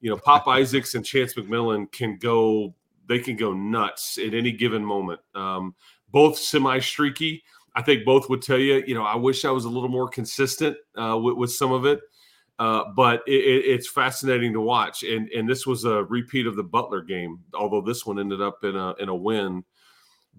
You 0.00 0.10
know, 0.10 0.16
Pop 0.16 0.46
Isaacs 0.48 0.94
and 0.94 1.04
Chance 1.04 1.34
McMillan 1.34 1.90
can 1.92 2.18
go. 2.18 2.74
They 3.08 3.18
can 3.18 3.36
go 3.36 3.54
nuts 3.54 4.18
at 4.18 4.34
any 4.34 4.52
given 4.52 4.84
moment. 4.84 5.20
Um, 5.34 5.74
both 6.10 6.38
semi 6.38 6.78
streaky. 6.80 7.42
I 7.74 7.82
think 7.82 8.04
both 8.04 8.28
would 8.28 8.42
tell 8.42 8.58
you. 8.58 8.82
You 8.86 8.94
know, 8.94 9.04
I 9.04 9.16
wish 9.16 9.44
I 9.44 9.50
was 9.50 9.64
a 9.64 9.70
little 9.70 9.88
more 9.88 10.08
consistent 10.08 10.76
uh, 10.96 11.16
with, 11.16 11.36
with 11.36 11.52
some 11.52 11.72
of 11.72 11.86
it. 11.86 12.00
Uh, 12.58 12.84
but 12.96 13.22
it, 13.26 13.34
it, 13.34 13.64
it's 13.66 13.88
fascinating 13.88 14.52
to 14.52 14.60
watch, 14.60 15.04
and 15.04 15.28
and 15.28 15.48
this 15.48 15.64
was 15.64 15.84
a 15.84 16.02
repeat 16.04 16.46
of 16.46 16.56
the 16.56 16.64
Butler 16.64 17.02
game, 17.02 17.38
although 17.54 17.80
this 17.80 18.04
one 18.04 18.18
ended 18.18 18.42
up 18.42 18.64
in 18.64 18.74
a 18.74 18.94
in 18.98 19.08
a 19.08 19.14
win. 19.14 19.64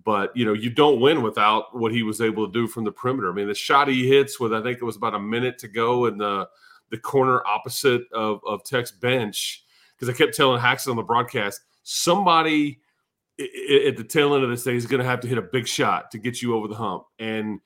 But 0.03 0.35
you 0.35 0.45
know, 0.45 0.53
you 0.53 0.69
don't 0.69 0.99
win 0.99 1.21
without 1.21 1.77
what 1.77 1.93
he 1.93 2.03
was 2.03 2.19
able 2.19 2.45
to 2.45 2.51
do 2.51 2.67
from 2.67 2.83
the 2.83 2.91
perimeter. 2.91 3.31
I 3.31 3.33
mean, 3.33 3.47
the 3.47 3.53
shot 3.53 3.87
he 3.87 4.07
hits 4.07 4.39
with 4.39 4.53
I 4.53 4.61
think 4.61 4.79
it 4.81 4.85
was 4.85 4.97
about 4.97 5.15
a 5.15 5.19
minute 5.19 5.57
to 5.59 5.69
go 5.69 6.07
in 6.07 6.17
the 6.17 6.49
the 6.89 6.97
corner 6.97 7.45
opposite 7.45 8.03
of 8.11 8.41
of 8.45 8.65
Tech's 8.65 8.91
bench, 8.91 9.63
because 9.95 10.13
I 10.13 10.17
kept 10.17 10.35
telling 10.35 10.59
Haxton 10.59 10.91
on 10.91 10.97
the 10.97 11.03
broadcast, 11.03 11.61
somebody 11.83 12.81
at 13.39 13.95
the 13.95 14.03
tail 14.03 14.35
end 14.35 14.43
of 14.43 14.49
this 14.49 14.63
day 14.65 14.75
is 14.75 14.85
going 14.85 15.01
to 15.01 15.07
have 15.07 15.21
to 15.21 15.27
hit 15.27 15.37
a 15.37 15.41
big 15.41 15.67
shot 15.67 16.11
to 16.11 16.17
get 16.17 16.41
you 16.41 16.53
over 16.53 16.67
the 16.67 16.75
hump, 16.75 17.03
and 17.17 17.61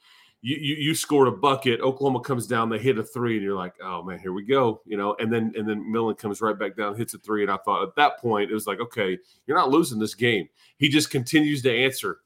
you, 0.45 0.57
you, 0.57 0.75
you 0.75 0.93
scored 0.93 1.29
a 1.29 1.31
bucket. 1.31 1.79
Oklahoma 1.79 2.19
comes 2.19 2.47
down, 2.47 2.67
they 2.69 2.77
hit 2.77 2.99
a 2.99 3.03
three, 3.03 3.35
and 3.35 3.43
you're 3.43 3.55
like, 3.55 3.75
oh 3.81 4.03
man, 4.03 4.19
here 4.19 4.33
we 4.33 4.43
go, 4.43 4.81
you 4.85 4.97
know. 4.97 5.15
And 5.19 5.31
then 5.31 5.53
and 5.57 5.67
then 5.67 5.89
Millen 5.89 6.15
comes 6.15 6.41
right 6.41 6.59
back 6.59 6.75
down, 6.75 6.97
hits 6.97 7.13
a 7.13 7.17
three, 7.19 7.43
and 7.43 7.51
I 7.51 7.55
thought 7.57 7.81
at 7.81 7.95
that 7.95 8.19
point 8.19 8.51
it 8.51 8.53
was 8.53 8.67
like, 8.67 8.81
okay, 8.81 9.17
you're 9.47 9.57
not 9.57 9.71
losing 9.71 9.99
this 9.99 10.15
game. 10.15 10.49
He 10.77 10.89
just 10.89 11.09
continues 11.09 11.61
to 11.61 11.73
answer, 11.73 12.17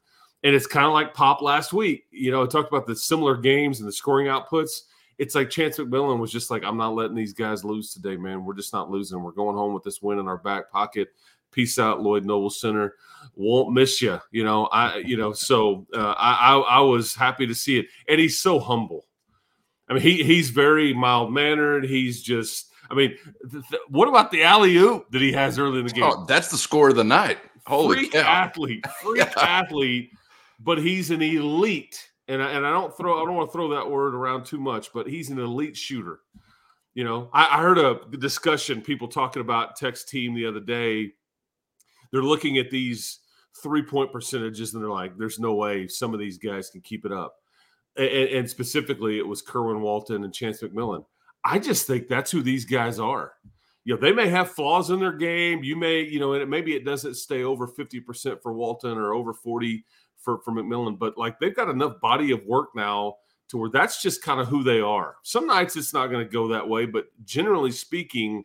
and 0.43 0.55
it's 0.55 0.65
kind 0.65 0.87
of 0.87 0.93
like 0.93 1.13
Pop 1.13 1.43
last 1.43 1.73
week. 1.73 2.05
You 2.09 2.31
know, 2.31 2.41
I 2.41 2.47
talked 2.47 2.69
about 2.69 2.87
the 2.87 2.95
similar 2.95 3.37
games 3.37 3.81
and 3.81 3.87
the 3.87 3.93
scoring 3.93 4.27
outputs. 4.27 4.81
it's 5.19 5.35
like 5.35 5.51
Chance 5.51 5.77
McMillan 5.77 6.17
was 6.17 6.31
just 6.31 6.49
like, 6.49 6.63
I'm 6.63 6.77
not 6.77 6.95
letting 6.95 7.15
these 7.15 7.33
guys 7.33 7.63
lose 7.63 7.93
today, 7.93 8.17
man. 8.17 8.45
We're 8.45 8.55
just 8.55 8.73
not 8.73 8.89
losing. 8.89 9.21
We're 9.21 9.31
going 9.31 9.55
home 9.55 9.75
with 9.75 9.83
this 9.83 10.01
win 10.01 10.17
in 10.17 10.27
our 10.27 10.37
back 10.37 10.71
pocket. 10.71 11.09
Peace 11.51 11.79
out, 11.79 12.01
Lloyd 12.01 12.25
Noble 12.25 12.49
Center. 12.49 12.95
Won't 13.35 13.73
miss 13.73 14.01
you. 14.01 14.19
You 14.31 14.43
know, 14.43 14.65
I 14.67 14.97
you 14.97 15.17
know, 15.17 15.33
so 15.33 15.85
uh, 15.93 16.13
I, 16.17 16.55
I 16.55 16.57
I 16.57 16.79
was 16.81 17.13
happy 17.15 17.47
to 17.47 17.55
see 17.55 17.79
it, 17.79 17.87
and 18.07 18.19
he's 18.19 18.39
so 18.39 18.59
humble. 18.59 19.05
I 19.89 19.93
mean, 19.93 20.01
he 20.01 20.23
he's 20.23 20.49
very 20.49 20.93
mild 20.93 21.33
mannered. 21.33 21.85
He's 21.85 22.21
just. 22.21 22.71
I 22.89 22.93
mean, 22.93 23.17
th- 23.51 23.63
th- 23.69 23.81
what 23.89 24.07
about 24.07 24.31
the 24.31 24.43
alley 24.43 24.77
oop 24.77 25.11
that 25.11 25.21
he 25.21 25.33
has 25.33 25.59
early 25.59 25.79
in 25.79 25.87
the 25.87 25.91
game? 25.91 26.05
Oh, 26.05 26.23
that's 26.25 26.49
the 26.49 26.57
score 26.57 26.89
of 26.89 26.95
the 26.95 27.03
night. 27.03 27.37
Holy 27.67 27.97
freak 27.97 28.13
cow. 28.13 28.21
athlete, 28.21 28.85
freak 29.01 29.37
athlete, 29.37 30.11
but 30.59 30.77
he's 30.77 31.11
an 31.11 31.21
elite. 31.21 32.09
And 32.29 32.41
I, 32.41 32.51
and 32.51 32.65
I 32.65 32.71
don't 32.71 32.95
throw 32.95 33.21
I 33.21 33.25
don't 33.25 33.35
want 33.35 33.49
to 33.49 33.53
throw 33.53 33.69
that 33.69 33.89
word 33.89 34.15
around 34.15 34.45
too 34.45 34.59
much, 34.59 34.93
but 34.93 35.07
he's 35.07 35.29
an 35.29 35.39
elite 35.39 35.75
shooter. 35.75 36.19
You 36.93 37.03
know, 37.03 37.29
I, 37.31 37.57
I 37.57 37.61
heard 37.61 37.77
a 37.77 37.99
discussion 38.17 38.81
people 38.81 39.07
talking 39.07 39.41
about 39.41 39.75
Tech's 39.75 40.03
team 40.03 40.33
the 40.33 40.45
other 40.45 40.59
day. 40.59 41.11
They're 42.11 42.23
looking 42.23 42.57
at 42.57 42.69
these 42.69 43.19
three 43.61 43.83
point 43.83 44.11
percentages 44.11 44.73
and 44.73 44.83
they're 44.83 44.89
like, 44.89 45.17
"There's 45.17 45.39
no 45.39 45.53
way 45.53 45.87
some 45.87 46.13
of 46.13 46.19
these 46.19 46.37
guys 46.37 46.69
can 46.69 46.81
keep 46.81 47.05
it 47.05 47.11
up." 47.11 47.35
And, 47.95 48.07
and 48.07 48.49
specifically, 48.49 49.17
it 49.17 49.27
was 49.27 49.41
Kerwin 49.41 49.81
Walton 49.81 50.23
and 50.23 50.33
Chance 50.33 50.61
McMillan. 50.61 51.05
I 51.43 51.59
just 51.59 51.87
think 51.87 52.07
that's 52.07 52.31
who 52.31 52.41
these 52.41 52.65
guys 52.65 52.99
are 52.99 53.33
you 53.87 53.93
know, 53.93 54.01
they 54.01 54.11
may 54.11 54.27
have 54.27 54.51
flaws 54.51 54.89
in 54.89 54.99
their 54.99 55.13
game. 55.13 55.63
You 55.63 55.77
may, 55.77 56.01
you 56.01 56.19
know, 56.19 56.33
and 56.33 56.41
it, 56.41 56.49
maybe 56.49 56.75
it 56.75 56.83
doesn't 56.83 57.15
stay 57.15 57.43
over 57.43 57.65
50% 57.65 58.41
for 58.41 58.51
Walton 58.51 58.97
or 58.97 59.13
over 59.13 59.33
40 59.33 59.85
for, 60.19 60.39
for 60.39 60.51
McMillan, 60.51 60.99
but 60.99 61.17
like 61.17 61.39
they've 61.39 61.55
got 61.55 61.69
enough 61.69 62.01
body 62.01 62.31
of 62.31 62.43
work 62.45 62.71
now 62.75 63.15
to 63.47 63.57
where 63.57 63.69
that's 63.69 64.01
just 64.01 64.21
kind 64.21 64.41
of 64.41 64.49
who 64.49 64.61
they 64.61 64.81
are. 64.81 65.15
Some 65.23 65.47
nights 65.47 65.77
it's 65.77 65.93
not 65.93 66.07
going 66.07 66.25
to 66.25 66.29
go 66.29 66.49
that 66.49 66.67
way, 66.67 66.85
but 66.85 67.05
generally 67.23 67.71
speaking, 67.71 68.43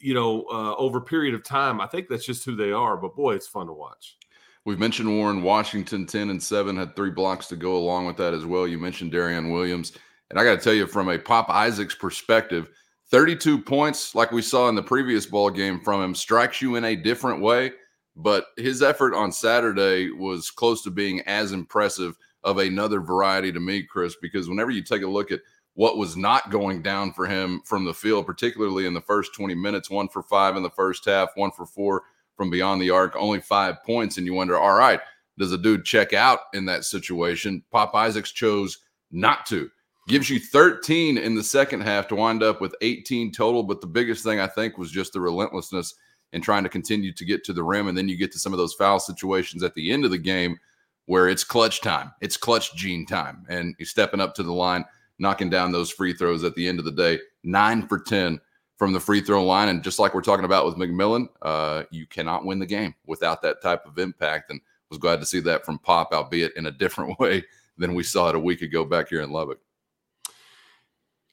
you 0.00 0.14
know, 0.14 0.44
uh, 0.50 0.74
over 0.76 0.98
a 0.98 1.02
period 1.02 1.34
of 1.34 1.44
time, 1.44 1.80
I 1.80 1.86
think 1.86 2.08
that's 2.08 2.24
just 2.24 2.44
who 2.44 2.56
they 2.56 2.72
are. 2.72 2.96
But 2.96 3.16
boy, 3.16 3.34
it's 3.34 3.46
fun 3.46 3.66
to 3.66 3.72
watch. 3.72 4.16
We've 4.64 4.78
mentioned 4.78 5.14
Warren 5.14 5.42
Washington, 5.42 6.06
10 6.06 6.30
and 6.30 6.42
7, 6.42 6.76
had 6.76 6.96
three 6.96 7.10
blocks 7.10 7.46
to 7.48 7.56
go 7.56 7.76
along 7.76 8.06
with 8.06 8.16
that 8.16 8.32
as 8.32 8.46
well. 8.46 8.66
You 8.66 8.78
mentioned 8.78 9.12
Darrion 9.12 9.52
Williams. 9.52 9.92
And 10.30 10.38
I 10.38 10.44
got 10.44 10.58
to 10.58 10.64
tell 10.64 10.72
you, 10.72 10.86
from 10.86 11.10
a 11.10 11.18
Pop 11.18 11.50
Isaacs 11.50 11.94
perspective, 11.94 12.70
32 13.10 13.58
points, 13.58 14.14
like 14.14 14.32
we 14.32 14.40
saw 14.40 14.68
in 14.68 14.74
the 14.74 14.82
previous 14.82 15.26
ball 15.26 15.50
game 15.50 15.80
from 15.80 16.02
him, 16.02 16.14
strikes 16.14 16.62
you 16.62 16.76
in 16.76 16.84
a 16.84 16.96
different 16.96 17.42
way. 17.42 17.72
But 18.16 18.46
his 18.56 18.82
effort 18.82 19.14
on 19.14 19.32
Saturday 19.32 20.10
was 20.10 20.50
close 20.50 20.82
to 20.84 20.90
being 20.90 21.20
as 21.22 21.52
impressive 21.52 22.16
of 22.42 22.58
another 22.58 23.00
variety 23.00 23.52
to 23.52 23.60
me, 23.60 23.82
Chris, 23.82 24.16
because 24.22 24.48
whenever 24.48 24.70
you 24.70 24.82
take 24.82 25.02
a 25.02 25.06
look 25.06 25.30
at 25.30 25.40
what 25.74 25.98
was 25.98 26.16
not 26.16 26.50
going 26.50 26.82
down 26.82 27.12
for 27.12 27.26
him 27.26 27.60
from 27.64 27.84
the 27.84 27.94
field, 27.94 28.26
particularly 28.26 28.86
in 28.86 28.94
the 28.94 29.00
first 29.00 29.34
20 29.34 29.54
minutes, 29.54 29.90
one 29.90 30.08
for 30.08 30.22
five 30.22 30.56
in 30.56 30.62
the 30.62 30.70
first 30.70 31.04
half, 31.04 31.30
one 31.34 31.50
for 31.50 31.66
four 31.66 32.02
from 32.36 32.50
beyond 32.50 32.80
the 32.80 32.90
arc, 32.90 33.14
only 33.16 33.40
five 33.40 33.82
points. 33.84 34.16
And 34.16 34.26
you 34.26 34.34
wonder, 34.34 34.58
all 34.58 34.76
right, 34.76 35.00
does 35.38 35.52
a 35.52 35.58
dude 35.58 35.84
check 35.84 36.12
out 36.12 36.40
in 36.52 36.64
that 36.66 36.84
situation? 36.84 37.62
Pop 37.70 37.94
Isaacs 37.94 38.30
chose 38.30 38.78
not 39.10 39.46
to 39.46 39.70
gives 40.06 40.28
you 40.28 40.38
13 40.38 41.18
in 41.18 41.34
the 41.34 41.42
second 41.42 41.80
half 41.80 42.08
to 42.08 42.14
wind 42.14 42.42
up 42.42 42.60
with 42.60 42.74
18 42.82 43.32
total. 43.32 43.62
But 43.62 43.80
the 43.80 43.86
biggest 43.86 44.24
thing 44.24 44.40
I 44.40 44.46
think 44.46 44.76
was 44.76 44.90
just 44.90 45.12
the 45.12 45.20
relentlessness 45.20 45.94
in 46.32 46.42
trying 46.42 46.64
to 46.64 46.68
continue 46.68 47.12
to 47.12 47.24
get 47.24 47.44
to 47.44 47.52
the 47.52 47.62
rim. 47.62 47.88
And 47.88 47.96
then 47.96 48.08
you 48.08 48.16
get 48.16 48.32
to 48.32 48.38
some 48.38 48.52
of 48.52 48.58
those 48.58 48.74
foul 48.74 48.98
situations 48.98 49.62
at 49.62 49.74
the 49.74 49.92
end 49.92 50.04
of 50.04 50.10
the 50.10 50.18
game 50.18 50.58
where 51.06 51.28
it's 51.28 51.44
clutch 51.44 51.80
time, 51.80 52.12
it's 52.20 52.36
clutch 52.36 52.74
gene 52.74 53.06
time. 53.06 53.44
And 53.48 53.74
he's 53.78 53.90
stepping 53.90 54.20
up 54.20 54.34
to 54.34 54.42
the 54.42 54.52
line, 54.52 54.84
knocking 55.18 55.50
down 55.50 55.72
those 55.72 55.90
free 55.90 56.12
throws 56.12 56.44
at 56.44 56.54
the 56.54 56.66
end 56.66 56.78
of 56.78 56.84
the 56.84 56.92
day, 56.92 57.18
nine 57.42 57.86
for 57.86 57.98
10 58.00 58.40
from 58.76 58.92
the 58.92 59.00
free 59.00 59.20
throw 59.20 59.44
line. 59.44 59.68
And 59.68 59.82
just 59.82 59.98
like 59.98 60.14
we're 60.14 60.20
talking 60.20 60.44
about 60.44 60.66
with 60.66 60.76
McMillan, 60.76 61.28
uh, 61.42 61.84
you 61.90 62.06
cannot 62.06 62.44
win 62.44 62.58
the 62.58 62.66
game 62.66 62.94
without 63.06 63.42
that 63.42 63.62
type 63.62 63.86
of 63.86 63.98
impact. 63.98 64.50
And 64.50 64.60
was 64.94 64.98
glad 64.98 65.20
to 65.20 65.26
see 65.26 65.40
that 65.40 65.64
from 65.64 65.78
Pop, 65.78 66.12
albeit 66.12 66.56
in 66.56 66.66
a 66.66 66.70
different 66.70 67.18
way 67.20 67.44
than 67.76 67.94
we 67.94 68.02
saw 68.02 68.28
it 68.28 68.34
a 68.34 68.40
week 68.40 68.62
ago 68.62 68.84
back 68.84 69.08
here 69.08 69.20
in 69.20 69.30
Lubbock. 69.30 69.58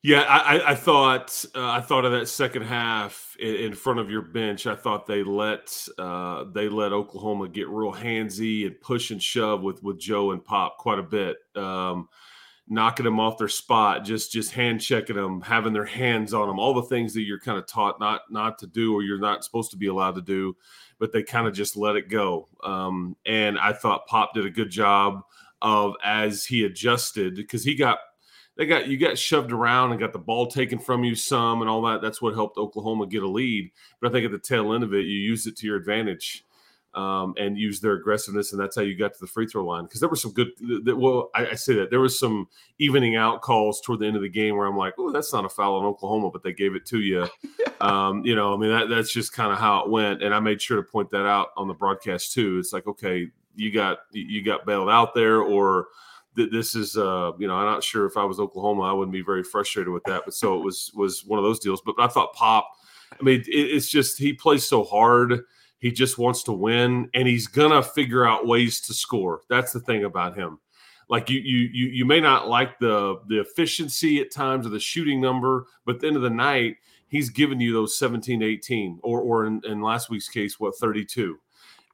Yeah, 0.03 0.21
I, 0.21 0.71
I 0.71 0.75
thought 0.75 1.45
uh, 1.53 1.69
I 1.69 1.79
thought 1.79 2.06
of 2.06 2.12
that 2.13 2.27
second 2.27 2.63
half 2.63 3.36
in, 3.39 3.53
in, 3.53 3.73
front 3.75 3.99
of 3.99 4.10
your 4.10 4.23
bench. 4.23 4.65
I 4.65 4.73
thought 4.73 5.06
they 5.06 5.21
let 5.21 5.88
uh, 5.99 6.45
they 6.51 6.69
let 6.69 6.91
Oklahoma 6.91 7.47
get 7.47 7.69
real 7.69 7.93
handsy 7.93 8.65
and 8.65 8.82
push 8.82 9.12
and 9.12 9.21
shove 9.21 9.62
with 9.62 9.84
with 9.84 9.99
Joe 9.99 10.32
and 10.32 10.43
Pop 10.43 10.79
quite 10.79 10.97
a 10.97 11.03
bit, 11.03 11.38
um, 11.56 12.10
knocking 12.67 13.04
them 13.04 13.19
off 13.19 13.38
their 13.38 13.47
spot, 13.47 14.06
just 14.06 14.32
just 14.32 14.52
hand 14.52 14.82
checking 14.82 15.15
them, 15.15 15.41
having 15.41 15.74
their 15.74 15.86
hands 15.86 16.34
on 16.34 16.47
them, 16.47 16.60
all 16.60 16.74
the 16.74 16.84
things 16.84 17.13
that 17.13 17.24
you're 17.24 17.39
kind 17.39 17.58
of 17.58 17.67
taught 17.67 18.00
not 18.00 18.21
not 18.30 18.58
to 18.60 18.67
do 18.67 18.93
or 18.93 19.04
you're 19.04 19.19
not 19.19 19.43
supposed 19.43 19.71
to 19.71 19.78
be 19.78 19.88
allowed 19.88 20.15
to 20.15 20.21
do, 20.21 20.56
but 21.00 21.12
they 21.12 21.24
kind 21.24 21.47
of 21.47 21.54
just 21.54 21.76
let 21.76 21.95
it 21.95 22.10
go. 22.10 22.47
Um, 22.63 23.15
and 23.26 23.60
I 23.60 23.74
thought 23.74 24.08
Pop 24.08 24.34
did 24.34 24.45
a 24.45 24.50
good 24.50 24.69
job 24.69 25.21
of 25.62 25.95
as 26.04 26.45
he 26.45 26.63
adjusted 26.63 27.36
because 27.36 27.63
he 27.63 27.76
got 27.76 28.00
they 28.58 28.65
got 28.65 28.88
you 28.88 28.97
got 28.97 29.17
shoved 29.17 29.52
around 29.52 29.91
and 29.91 30.00
got 30.00 30.13
the 30.13 30.19
ball 30.19 30.47
taken 30.47 30.80
from 30.80 31.04
you 31.04 31.15
some 31.15 31.62
and 31.62 31.69
all 31.69 31.82
that. 31.84 32.02
That's 32.02 32.21
what 32.21 32.34
helped 32.34 32.58
Oklahoma 32.58 33.08
get 33.08 33.24
a 33.24 33.28
lead. 33.28 33.71
But 34.00 34.10
I 34.10 34.12
think 34.12 34.26
at 34.26 34.32
the 34.32 34.39
tail 34.39 34.74
end 34.74 34.84
of 34.84 34.93
it, 34.93 35.06
you 35.06 35.19
use 35.19 35.47
it 35.47 35.58
to 35.58 35.67
your 35.67 35.78
advantage 35.78 36.45
um, 36.93 37.34
and 37.38 37.58
use 37.58 37.80
their 37.80 37.93
aggressiveness, 37.93 38.51
and 38.51 38.62
that's 38.62 38.75
how 38.75 38.82
you 38.82 38.97
got 38.97 39.13
to 39.13 39.19
the 39.19 39.27
free 39.27 39.47
throw 39.47 39.65
line. 39.65 39.84
Because 39.84 39.99
there 40.01 40.10
were 40.10 40.15
some 40.15 40.34
good. 40.34 40.49
Well, 40.86 41.30
I, 41.34 41.47
I, 41.47 41.56
say 41.56 41.75
that 41.75 41.89
there 41.89 42.01
was 42.01 42.19
some 42.19 42.47
evening 42.80 43.15
out 43.15 43.41
calls 43.41 43.80
toward 43.80 43.99
the 43.99 44.08
end 44.08 44.17
of 44.17 44.21
the 44.21 44.30
game 44.30 44.58
where 44.58 44.67
I'm 44.67 44.77
like, 44.77 44.95
oh, 44.97 45.12
that's 45.12 45.32
not 45.32 45.45
a 45.45 45.49
foul 45.49 45.80
in 45.80 45.86
Oklahoma, 45.86 46.32
but 46.32 46.43
they 46.43 46.54
gave 46.54 46.75
it 46.75 46.86
to 46.88 46.99
you. 46.99 47.27
um, 47.82 48.25
you 48.25 48.36
know, 48.36 48.54
I 48.54 48.58
mean 48.58 48.71
that 48.71 48.89
that's 48.89 49.13
just 49.13 49.32
kind 49.34 49.54
of 49.54 49.58
how 49.58 49.84
it 49.84 49.89
went, 49.89 50.21
and 50.21 50.34
I 50.34 50.39
made 50.39 50.62
sure 50.62 50.77
to 50.77 50.84
point 50.84 51.10
that 51.12 51.25
out 51.25 51.49
on 51.56 51.67
the 51.67 51.73
broadcast 51.73 52.34
too. 52.34 52.58
It's 52.60 52.73
like, 52.73 52.88
okay, 52.88 53.27
you 53.56 53.71
got 53.71 53.99
you 54.12 54.43
got 54.43 54.65
bailed 54.65 54.89
out 54.89 55.13
there, 55.15 55.41
or 55.41 55.88
that 56.36 56.51
this 56.51 56.75
is 56.75 56.95
uh 56.95 57.32
you 57.38 57.47
know 57.47 57.56
i'm 57.56 57.65
not 57.65 57.84
sure 57.84 58.06
if 58.06 58.15
i 58.15 58.23
was 58.23 58.39
oklahoma 58.39 58.84
i 58.84 58.93
wouldn't 58.93 59.12
be 59.12 59.21
very 59.21 59.43
frustrated 59.43 59.91
with 59.91 60.04
that 60.06 60.21
but 60.23 60.34
so 60.34 60.58
it 60.58 60.63
was 60.63 60.89
was 60.95 61.25
one 61.25 61.38
of 61.38 61.43
those 61.43 61.60
deals 61.60 61.82
but 61.86 61.93
i 61.99 62.08
thought 62.08 62.34
pop 62.34 62.71
i 63.19 63.21
mean 63.21 63.41
it, 63.41 63.49
it's 63.49 63.89
just 63.89 64.17
he 64.17 64.32
plays 64.32 64.65
so 64.65 64.84
hard 64.84 65.41
he 65.82 65.91
just 65.91 66.17
wants 66.17 66.44
to 66.44 66.54
win 66.54 67.10
and 67.13 67.28
he's 67.28 67.48
gonna 67.48 67.84
figure 67.84 68.26
out 68.26 68.48
ways 68.48 68.80
to 68.82 68.94
score. 68.94 69.41
That's 69.50 69.74
the 69.74 69.80
thing 69.82 70.06
about 70.06 70.38
him. 70.38 70.60
Like 71.10 71.30
you 71.30 71.41
you 71.41 71.70
you, 71.74 71.88
you 71.88 72.06
may 72.06 72.22
not 72.22 72.48
like 72.48 72.80
the 72.80 73.20
the 73.28 73.41
efficiency 73.41 74.22
at 74.22 74.32
times 74.32 74.65
or 74.65 74.70
the 74.70 74.80
shooting 74.80 75.20
number 75.20 75.65
but 75.86 75.96
at 75.96 76.02
the 76.02 76.08
end 76.08 76.15
of 76.15 76.22
the 76.22 76.30
night 76.30 76.78
he's 77.10 77.30
giving 77.30 77.60
you 77.60 77.74
those 77.74 77.98
17 77.98 78.41
18 78.41 79.00
or 79.04 79.20
or 79.20 79.46
in, 79.46 79.62
in 79.65 79.82
last 79.82 80.10
week's 80.10 80.30
case 80.30 80.58
what 80.58 80.78
32 80.78 81.38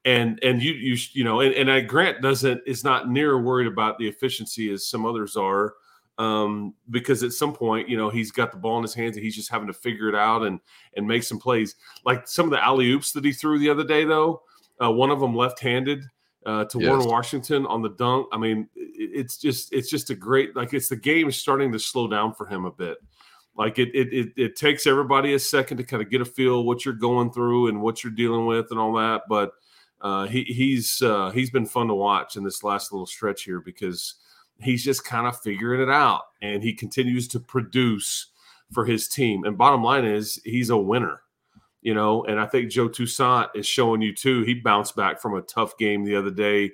and 0.06 0.39
and 0.43 0.62
you 0.62 0.73
you 0.73 0.97
you 1.13 1.23
know 1.23 1.39
and, 1.39 1.56
and 1.56 1.71
I, 1.71 1.82
grant 1.82 2.21
doesn't 2.21 2.62
is 2.67 2.84
not 2.84 3.10
near 3.10 3.41
worried 3.41 3.65
about 3.65 3.97
the 3.97 4.08
efficiency 4.08 4.71
as 4.71 4.86
some 4.86 5.04
others 5.04 5.36
are 5.36 5.73
um, 6.17 6.73
because 6.89 7.23
at 7.23 7.34
some 7.34 7.53
point 7.53 7.88
you 7.88 7.97
know 7.97 8.10
he's 8.10 8.32
got 8.32 8.51
the 8.51 8.58
ball 8.58 8.77
in 8.77 8.84
his 8.84 8.93
hands 8.93 9.15
and 9.15 9.23
he's 9.23 9.36
just 9.36 9.51
having 9.51 9.67
to 9.67 9.73
figure 9.73 10.10
it 10.10 10.15
out 10.15 10.43
and 10.43 10.60
and 10.95 11.08
make 11.08 11.23
some 11.23 11.39
plays. 11.39 11.75
Like 12.06 12.27
some 12.27 12.45
of 12.45 12.51
the 12.51 12.63
alley 12.63 12.91
oops 12.91 13.12
that 13.13 13.25
he 13.25 13.32
threw 13.32 13.60
the 13.60 13.69
other 13.69 13.84
day 13.84 14.06
though 14.06 14.41
uh, 14.82 14.91
one 14.91 15.12
of 15.12 15.19
them 15.19 15.36
left 15.36 15.60
handed 15.60 16.03
uh, 16.45 16.65
to 16.65 16.80
yes. 16.80 16.89
Warren 16.89 17.08
Washington 17.08 17.65
on 17.65 17.82
the 17.82 17.89
dunk. 17.89 18.27
I 18.32 18.38
mean 18.38 18.69
it's 18.75 19.38
just 19.38 19.73
it's 19.73 19.89
just 19.89 20.10
a 20.10 20.15
great 20.15 20.56
like 20.56 20.73
it's 20.73 20.89
the 20.89 20.95
game 20.95 21.27
is 21.27 21.38
starting 21.38 21.71
to 21.71 21.80
slow 21.80 22.08
down 22.08 22.34
for 22.34 22.45
him 22.45 22.65
a 22.65 22.71
bit. 22.71 22.97
Like 23.56 23.80
it, 23.80 23.89
it, 23.95 24.13
it, 24.13 24.34
it 24.38 24.56
takes 24.56 24.86
everybody 24.86 25.34
a 25.34 25.39
second 25.39 25.77
to 25.77 25.84
kind 25.84 26.03
of 26.03 26.12
get 26.12 26.21
a 26.21 26.25
feel 26.25 26.63
what 26.63 26.86
you're 26.86 26.93
going 26.93 27.32
through 27.32 27.69
and 27.69 27.82
what 27.82 28.03
you're 28.03 28.13
dealing 28.13 28.45
with 28.45 28.67
and 28.69 28.80
all 28.80 28.93
that 28.93 29.23
but 29.27 29.53
uh, 29.99 30.27
he, 30.27 30.43
he's 30.43 31.01
uh, 31.01 31.32
he's 31.32 31.49
been 31.49 31.65
fun 31.65 31.88
to 31.88 31.95
watch 31.95 32.36
in 32.36 32.43
this 32.43 32.63
last 32.63 32.91
little 32.91 33.08
stretch 33.08 33.43
here 33.43 33.60
because 33.60 34.15
he's 34.61 34.83
just 34.83 35.05
kind 35.05 35.27
of 35.27 35.39
figuring 35.41 35.81
it 35.81 35.89
out 35.89 36.23
and 36.41 36.63
he 36.63 36.73
continues 36.73 37.27
to 37.29 37.39
produce 37.39 38.27
for 38.71 38.85
his 38.85 39.07
team. 39.07 39.43
And 39.43 39.57
bottom 39.57 39.83
line 39.83 40.05
is 40.05 40.41
he's 40.43 40.69
a 40.69 40.77
winner, 40.77 41.21
you 41.81 41.93
know. 41.93 42.23
And 42.25 42.39
I 42.39 42.45
think 42.45 42.71
Joe 42.71 42.89
Toussaint 42.89 43.49
is 43.55 43.65
showing 43.65 44.01
you 44.01 44.13
too. 44.13 44.43
He 44.43 44.55
bounced 44.55 44.95
back 44.95 45.21
from 45.21 45.35
a 45.35 45.41
tough 45.41 45.77
game 45.77 46.03
the 46.03 46.15
other 46.15 46.31
day. 46.31 46.71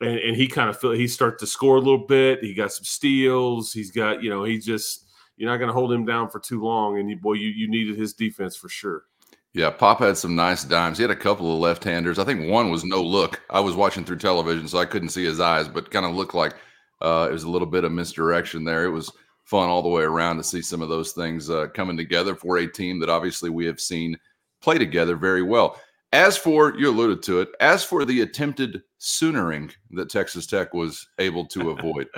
And, 0.00 0.18
and 0.18 0.36
he 0.36 0.46
kind 0.46 0.70
of 0.70 0.78
feel 0.78 0.92
he 0.92 1.08
started 1.08 1.38
to 1.40 1.46
score 1.46 1.76
a 1.76 1.80
little 1.80 2.06
bit. 2.06 2.42
He 2.42 2.54
got 2.54 2.72
some 2.72 2.84
steals. 2.84 3.72
He's 3.72 3.90
got, 3.90 4.22
you 4.22 4.30
know, 4.30 4.44
he 4.44 4.58
just 4.58 5.06
you're 5.36 5.50
not 5.50 5.58
going 5.58 5.68
to 5.68 5.74
hold 5.74 5.92
him 5.92 6.04
down 6.04 6.28
for 6.28 6.38
too 6.38 6.62
long. 6.62 6.98
And 6.98 7.20
boy, 7.20 7.34
you 7.34 7.48
you 7.48 7.68
needed 7.68 7.98
his 7.98 8.14
defense 8.14 8.56
for 8.56 8.68
sure. 8.68 9.04
Yeah, 9.52 9.70
Pop 9.70 9.98
had 9.98 10.16
some 10.16 10.36
nice 10.36 10.62
dimes. 10.62 10.96
He 10.96 11.02
had 11.02 11.10
a 11.10 11.16
couple 11.16 11.52
of 11.52 11.58
left 11.58 11.82
handers. 11.82 12.20
I 12.20 12.24
think 12.24 12.48
one 12.48 12.70
was 12.70 12.84
no 12.84 13.02
look. 13.02 13.40
I 13.50 13.58
was 13.58 13.74
watching 13.74 14.04
through 14.04 14.18
television, 14.18 14.68
so 14.68 14.78
I 14.78 14.84
couldn't 14.84 15.08
see 15.08 15.24
his 15.24 15.40
eyes, 15.40 15.66
but 15.66 15.90
kind 15.90 16.06
of 16.06 16.14
looked 16.14 16.34
like 16.34 16.54
uh, 17.00 17.26
it 17.28 17.32
was 17.32 17.44
a 17.44 17.50
little 17.50 17.66
bit 17.66 17.84
of 17.84 17.92
misdirection 17.92 18.64
there. 18.64 18.84
It 18.84 18.90
was 18.90 19.12
fun 19.44 19.68
all 19.68 19.82
the 19.82 19.88
way 19.88 20.02
around 20.02 20.36
to 20.36 20.44
see 20.44 20.62
some 20.62 20.82
of 20.82 20.88
those 20.88 21.12
things 21.12 21.50
uh, 21.50 21.66
coming 21.74 21.96
together 21.96 22.34
for 22.34 22.58
a 22.58 22.66
team 22.66 23.00
that 23.00 23.08
obviously 23.08 23.50
we 23.50 23.66
have 23.66 23.80
seen 23.80 24.16
play 24.60 24.78
together 24.78 25.16
very 25.16 25.42
well. 25.42 25.80
As 26.12 26.36
for, 26.36 26.76
you 26.78 26.90
alluded 26.90 27.22
to 27.24 27.40
it, 27.40 27.48
as 27.60 27.84
for 27.84 28.04
the 28.04 28.20
attempted 28.20 28.82
soonering 28.98 29.70
that 29.92 30.10
Texas 30.10 30.46
Tech 30.46 30.74
was 30.74 31.06
able 31.18 31.46
to 31.46 31.70
avoid, 31.78 32.08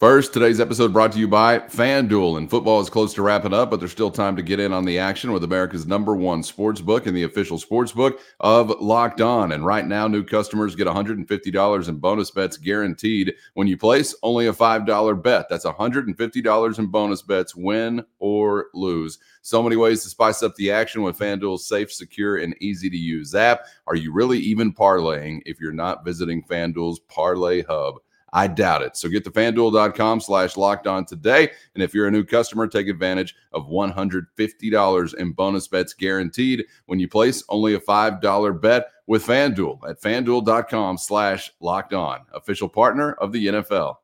First, 0.00 0.32
today's 0.32 0.58
episode 0.58 0.92
brought 0.92 1.12
to 1.12 1.20
you 1.20 1.28
by 1.28 1.60
FanDuel. 1.60 2.36
And 2.36 2.50
football 2.50 2.80
is 2.80 2.90
close 2.90 3.14
to 3.14 3.22
wrapping 3.22 3.54
up, 3.54 3.70
but 3.70 3.78
there's 3.78 3.92
still 3.92 4.10
time 4.10 4.34
to 4.34 4.42
get 4.42 4.58
in 4.58 4.72
on 4.72 4.84
the 4.84 4.98
action 4.98 5.30
with 5.30 5.44
America's 5.44 5.86
number 5.86 6.16
one 6.16 6.42
sports 6.42 6.80
book 6.80 7.06
and 7.06 7.16
the 7.16 7.22
official 7.22 7.60
sports 7.60 7.92
book 7.92 8.18
of 8.40 8.70
Locked 8.80 9.20
On. 9.20 9.52
And 9.52 9.64
right 9.64 9.86
now, 9.86 10.08
new 10.08 10.24
customers 10.24 10.74
get 10.74 10.88
$150 10.88 11.88
in 11.88 11.96
bonus 11.98 12.30
bets 12.32 12.56
guaranteed 12.56 13.34
when 13.54 13.68
you 13.68 13.78
place 13.78 14.16
only 14.24 14.48
a 14.48 14.52
$5 14.52 15.22
bet. 15.22 15.46
That's 15.48 15.64
$150 15.64 16.78
in 16.80 16.86
bonus 16.88 17.22
bets, 17.22 17.54
win 17.54 18.04
or 18.18 18.66
lose. 18.74 19.20
So 19.42 19.62
many 19.62 19.76
ways 19.76 20.02
to 20.02 20.08
spice 20.08 20.42
up 20.42 20.56
the 20.56 20.72
action 20.72 21.02
with 21.02 21.16
FanDuel's 21.16 21.68
safe, 21.68 21.92
secure, 21.92 22.38
and 22.38 22.56
easy 22.60 22.90
to 22.90 22.96
use 22.96 23.32
app. 23.32 23.66
Are 23.86 23.94
you 23.94 24.12
really 24.12 24.40
even 24.40 24.74
parlaying 24.74 25.42
if 25.46 25.60
you're 25.60 25.70
not 25.70 26.04
visiting 26.04 26.42
FanDuel's 26.42 26.98
Parlay 26.98 27.62
Hub? 27.62 28.00
I 28.34 28.48
doubt 28.48 28.82
it. 28.82 28.96
So 28.96 29.08
get 29.08 29.22
to 29.24 29.30
fanduel.com 29.30 30.20
slash 30.20 30.56
locked 30.56 30.88
on 30.88 31.06
today. 31.06 31.52
And 31.74 31.82
if 31.84 31.94
you're 31.94 32.08
a 32.08 32.10
new 32.10 32.24
customer, 32.24 32.66
take 32.66 32.88
advantage 32.88 33.36
of 33.52 33.68
$150 33.68 35.14
in 35.14 35.32
bonus 35.32 35.68
bets 35.68 35.94
guaranteed 35.94 36.64
when 36.86 36.98
you 36.98 37.06
place 37.06 37.44
only 37.48 37.74
a 37.74 37.80
$5 37.80 38.60
bet 38.60 38.88
with 39.06 39.24
FanDuel 39.24 39.88
at 39.88 40.02
fanduel.com 40.02 40.98
slash 40.98 41.52
locked 41.60 41.94
on, 41.94 42.22
official 42.32 42.68
partner 42.68 43.12
of 43.12 43.30
the 43.30 43.46
NFL. 43.46 43.94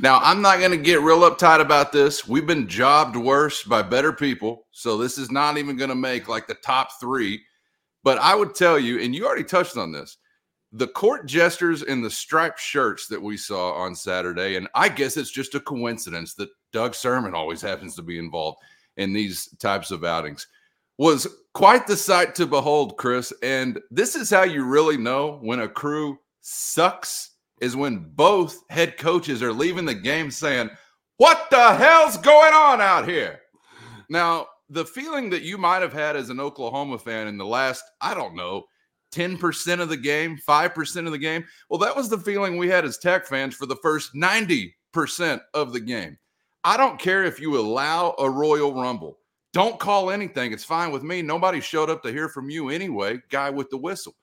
Now, 0.00 0.18
I'm 0.24 0.42
not 0.42 0.58
going 0.58 0.72
to 0.72 0.76
get 0.76 1.02
real 1.02 1.20
uptight 1.20 1.60
about 1.60 1.92
this. 1.92 2.26
We've 2.26 2.46
been 2.46 2.66
jobbed 2.66 3.14
worse 3.14 3.62
by 3.62 3.82
better 3.82 4.12
people. 4.12 4.66
So 4.72 4.98
this 4.98 5.18
is 5.18 5.30
not 5.30 5.56
even 5.56 5.76
going 5.76 5.90
to 5.90 5.94
make 5.94 6.26
like 6.26 6.48
the 6.48 6.54
top 6.54 6.98
three. 6.98 7.40
But 8.02 8.18
I 8.18 8.34
would 8.34 8.56
tell 8.56 8.76
you, 8.76 8.98
and 9.00 9.14
you 9.14 9.24
already 9.24 9.44
touched 9.44 9.76
on 9.76 9.92
this, 9.92 10.18
the 10.76 10.88
court 10.88 11.26
jesters 11.26 11.84
in 11.84 12.02
the 12.02 12.10
striped 12.10 12.58
shirts 12.58 13.06
that 13.06 13.22
we 13.22 13.36
saw 13.36 13.72
on 13.74 13.94
Saturday, 13.94 14.56
and 14.56 14.68
I 14.74 14.88
guess 14.88 15.16
it's 15.16 15.30
just 15.30 15.54
a 15.54 15.60
coincidence 15.60 16.34
that 16.34 16.50
Doug 16.72 16.96
Sermon 16.96 17.32
always 17.32 17.62
happens 17.62 17.94
to 17.94 18.02
be 18.02 18.18
involved 18.18 18.58
in 18.96 19.12
these 19.12 19.48
types 19.58 19.92
of 19.92 20.02
outings, 20.02 20.48
was 20.98 21.28
quite 21.52 21.86
the 21.86 21.96
sight 21.96 22.34
to 22.34 22.46
behold, 22.46 22.96
Chris. 22.96 23.32
And 23.40 23.80
this 23.92 24.16
is 24.16 24.30
how 24.30 24.42
you 24.42 24.64
really 24.64 24.96
know 24.96 25.38
when 25.42 25.60
a 25.60 25.68
crew 25.68 26.18
sucks 26.40 27.30
is 27.60 27.76
when 27.76 28.10
both 28.14 28.58
head 28.68 28.98
coaches 28.98 29.44
are 29.44 29.52
leaving 29.52 29.84
the 29.84 29.94
game 29.94 30.28
saying, 30.28 30.70
What 31.18 31.46
the 31.50 31.74
hell's 31.74 32.16
going 32.16 32.52
on 32.52 32.80
out 32.80 33.08
here? 33.08 33.40
Now, 34.08 34.48
the 34.68 34.84
feeling 34.84 35.30
that 35.30 35.42
you 35.42 35.56
might 35.56 35.82
have 35.82 35.92
had 35.92 36.16
as 36.16 36.30
an 36.30 36.40
Oklahoma 36.40 36.98
fan 36.98 37.28
in 37.28 37.38
the 37.38 37.46
last, 37.46 37.84
I 38.00 38.14
don't 38.14 38.34
know, 38.34 38.64
10% 39.14 39.80
of 39.80 39.88
the 39.88 39.96
game, 39.96 40.36
5% 40.36 41.06
of 41.06 41.12
the 41.12 41.18
game. 41.18 41.44
Well, 41.68 41.78
that 41.78 41.94
was 41.94 42.08
the 42.08 42.18
feeling 42.18 42.56
we 42.56 42.68
had 42.68 42.84
as 42.84 42.98
Tech 42.98 43.26
fans 43.26 43.54
for 43.54 43.66
the 43.66 43.76
first 43.76 44.14
90% 44.14 44.72
of 45.54 45.72
the 45.72 45.80
game. 45.80 46.18
I 46.64 46.76
don't 46.76 46.98
care 46.98 47.24
if 47.24 47.38
you 47.38 47.58
allow 47.58 48.14
a 48.18 48.28
Royal 48.28 48.74
Rumble. 48.74 49.18
Don't 49.52 49.78
call 49.78 50.10
anything. 50.10 50.52
It's 50.52 50.64
fine 50.64 50.90
with 50.90 51.04
me. 51.04 51.22
Nobody 51.22 51.60
showed 51.60 51.90
up 51.90 52.02
to 52.02 52.10
hear 52.10 52.28
from 52.28 52.50
you 52.50 52.70
anyway, 52.70 53.20
guy 53.30 53.50
with 53.50 53.70
the 53.70 53.76
whistle. 53.76 54.14